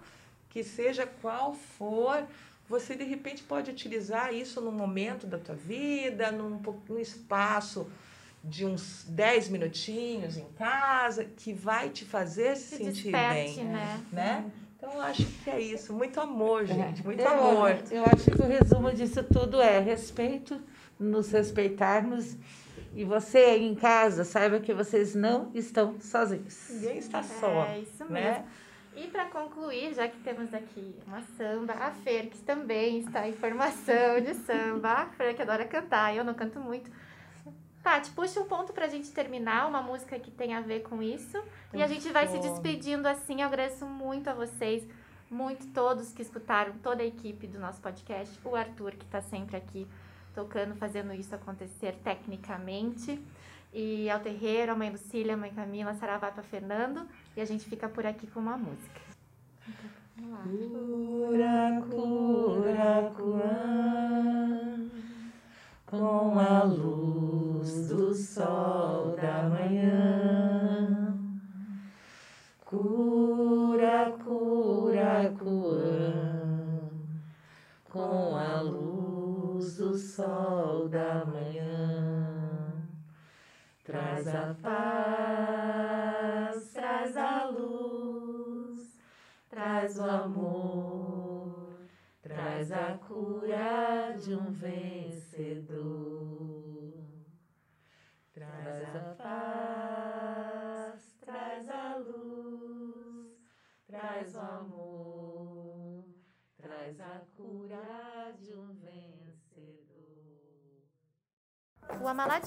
que 0.49 0.63
seja 0.63 1.05
qual 1.21 1.53
for, 1.53 2.25
você 2.67 2.95
de 2.95 3.03
repente 3.03 3.43
pode 3.43 3.69
utilizar 3.69 4.33
isso 4.33 4.61
num 4.61 4.71
momento 4.71 5.27
da 5.27 5.37
tua 5.37 5.55
vida, 5.55 6.31
num, 6.31 6.61
num 6.87 6.99
espaço 6.99 7.87
de 8.43 8.65
uns 8.65 9.05
10 9.09 9.49
minutinhos 9.49 10.37
em 10.37 10.45
casa, 10.57 11.25
que 11.25 11.51
vai 11.51 11.89
te 11.89 12.05
fazer 12.05 12.55
se, 12.55 12.69
Se 12.69 12.77
sentir 12.77 13.11
desperte, 13.11 13.55
bem, 13.55 13.65
né? 13.65 14.05
né? 14.11 14.51
Então 14.79 14.93
eu 14.93 15.01
acho 15.01 15.25
que 15.43 15.49
é 15.49 15.59
isso, 15.59 15.91
muito 15.93 16.21
amor, 16.21 16.65
gente, 16.65 17.03
muito 17.03 17.19
eu, 17.19 17.27
amor. 17.27 17.77
Eu 17.91 18.05
acho 18.05 18.31
que 18.31 18.41
o 18.41 18.47
resumo 18.47 18.93
disso 18.93 19.21
tudo 19.23 19.61
é 19.61 19.77
respeito, 19.77 20.57
nos 20.97 21.29
respeitarmos. 21.31 22.37
E 22.95 23.03
você 23.03 23.39
aí 23.39 23.67
em 23.67 23.75
casa, 23.75 24.23
saiba 24.23 24.57
que 24.61 24.73
vocês 24.73 25.13
não 25.13 25.51
estão 25.53 25.99
sozinhos. 25.99 26.69
Ninguém 26.69 26.97
está 26.97 27.21
só, 27.21 27.65
É 27.65 27.79
isso 27.79 28.05
mesmo. 28.05 28.13
né? 28.13 28.45
E 28.95 29.07
para 29.07 29.25
concluir, 29.25 29.93
já 29.93 30.07
que 30.07 30.17
temos 30.19 30.53
aqui 30.53 30.95
uma 31.05 31.21
samba, 31.37 31.73
a 31.73 31.91
Fer, 31.91 32.27
que 32.29 32.37
também 32.39 32.99
está 32.99 33.27
em 33.27 33.33
formação 33.33 34.21
de 34.25 34.33
samba, 34.33 34.89
a 34.89 35.05
Fer 35.07 35.35
que 35.35 35.41
adora 35.41 35.65
cantar, 35.65 36.15
eu 36.15 36.23
não 36.23 36.33
canto 36.33 36.59
muito. 36.59 36.89
Tati, 37.89 38.11
puxa 38.11 38.39
um 38.39 38.45
ponto 38.45 38.71
pra 38.71 38.87
gente 38.87 39.09
terminar, 39.09 39.67
uma 39.67 39.81
música 39.81 40.19
que 40.19 40.29
tem 40.29 40.53
a 40.53 40.61
ver 40.61 40.81
com 40.83 41.01
isso. 41.01 41.43
e 41.73 41.81
a 41.81 41.87
gente 41.87 42.07
vai 42.11 42.27
se 42.27 42.37
despedindo 42.37 43.07
assim. 43.07 43.41
Eu 43.41 43.47
agradeço 43.47 43.83
muito 43.83 44.29
a 44.29 44.33
vocês, 44.35 44.87
muito 45.27 45.65
todos 45.73 46.13
que 46.13 46.21
escutaram, 46.21 46.73
toda 46.83 47.01
a 47.01 47.05
equipe 47.05 47.47
do 47.47 47.57
nosso 47.57 47.81
podcast. 47.81 48.39
O 48.45 48.55
Arthur, 48.55 48.91
que 48.91 49.05
está 49.05 49.23
sempre 49.23 49.57
aqui 49.57 49.87
tocando, 50.35 50.75
fazendo 50.75 51.11
isso 51.13 51.33
acontecer 51.33 51.95
tecnicamente. 52.03 53.19
E 53.73 54.07
ao 54.07 54.19
Terreiro, 54.19 54.71
a 54.71 54.75
mãe 54.75 54.91
Lucília, 54.91 55.33
a 55.33 55.37
mãe 55.37 55.51
Camila, 55.51 55.95
Saravá 55.95 56.29
para 56.29 56.43
Fernando. 56.43 57.07
E 57.35 57.41
a 57.41 57.45
gente 57.45 57.65
fica 57.65 57.89
por 57.89 58.05
aqui 58.05 58.27
com 58.27 58.39
uma 58.39 58.55
música. 58.55 59.01
Vamos 60.15 60.31
lá. 60.31 60.43
Cura, 60.43 61.81
cura, 61.89 63.11
cura, 63.15 64.59
com 65.89 66.37
a 66.39 66.63
luz 66.63 67.87
do 67.87 68.13
sol 68.13 69.15
da 69.19 69.49
manhã. 69.49 70.78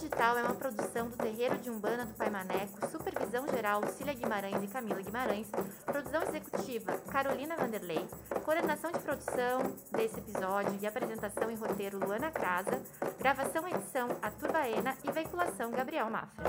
Digital 0.03 0.37
é 0.37 0.43
uma 0.43 0.55
produção 0.55 1.09
do 1.09 1.17
Terreiro 1.17 1.57
de 1.59 1.71
Umbanda 1.71 2.05
do 2.05 2.13
Pai 2.15 2.29
Maneco, 2.29 2.89
supervisão 2.91 3.47
geral 3.47 3.81
Lucília 3.81 4.13
Guimarães 4.13 4.61
e 4.61 4.67
Camila 4.67 5.01
Guimarães, 5.01 5.47
produção 5.85 6.23
executiva 6.25 6.99
Carolina 7.09 7.55
Vanderlei, 7.55 8.05
coordenação 8.45 8.91
de 8.91 8.99
produção 8.99 9.61
desse 9.93 10.19
episódio 10.19 10.77
e 10.81 10.87
apresentação 10.89 11.49
e 11.53 11.55
roteiro 11.55 12.05
Luana 12.05 12.33
Crasa, 12.33 12.83
gravação 13.17 13.69
e 13.69 13.75
edição 13.75 14.09
Arthur 14.21 14.51
Baena 14.51 14.97
e 15.05 15.13
veiculação 15.13 15.71
Gabriel 15.71 16.11
Mafra. 16.11 16.45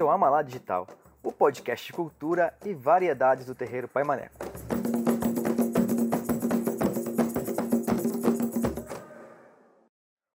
O 0.00 0.10
Amalá 0.10 0.42
Digital, 0.42 0.88
o 1.22 1.30
podcast 1.30 1.86
de 1.86 1.92
cultura 1.92 2.52
e 2.64 2.74
variedades 2.74 3.46
do 3.46 3.54
terreiro 3.54 3.86
Pai 3.86 4.02
Maneco. 4.02 4.34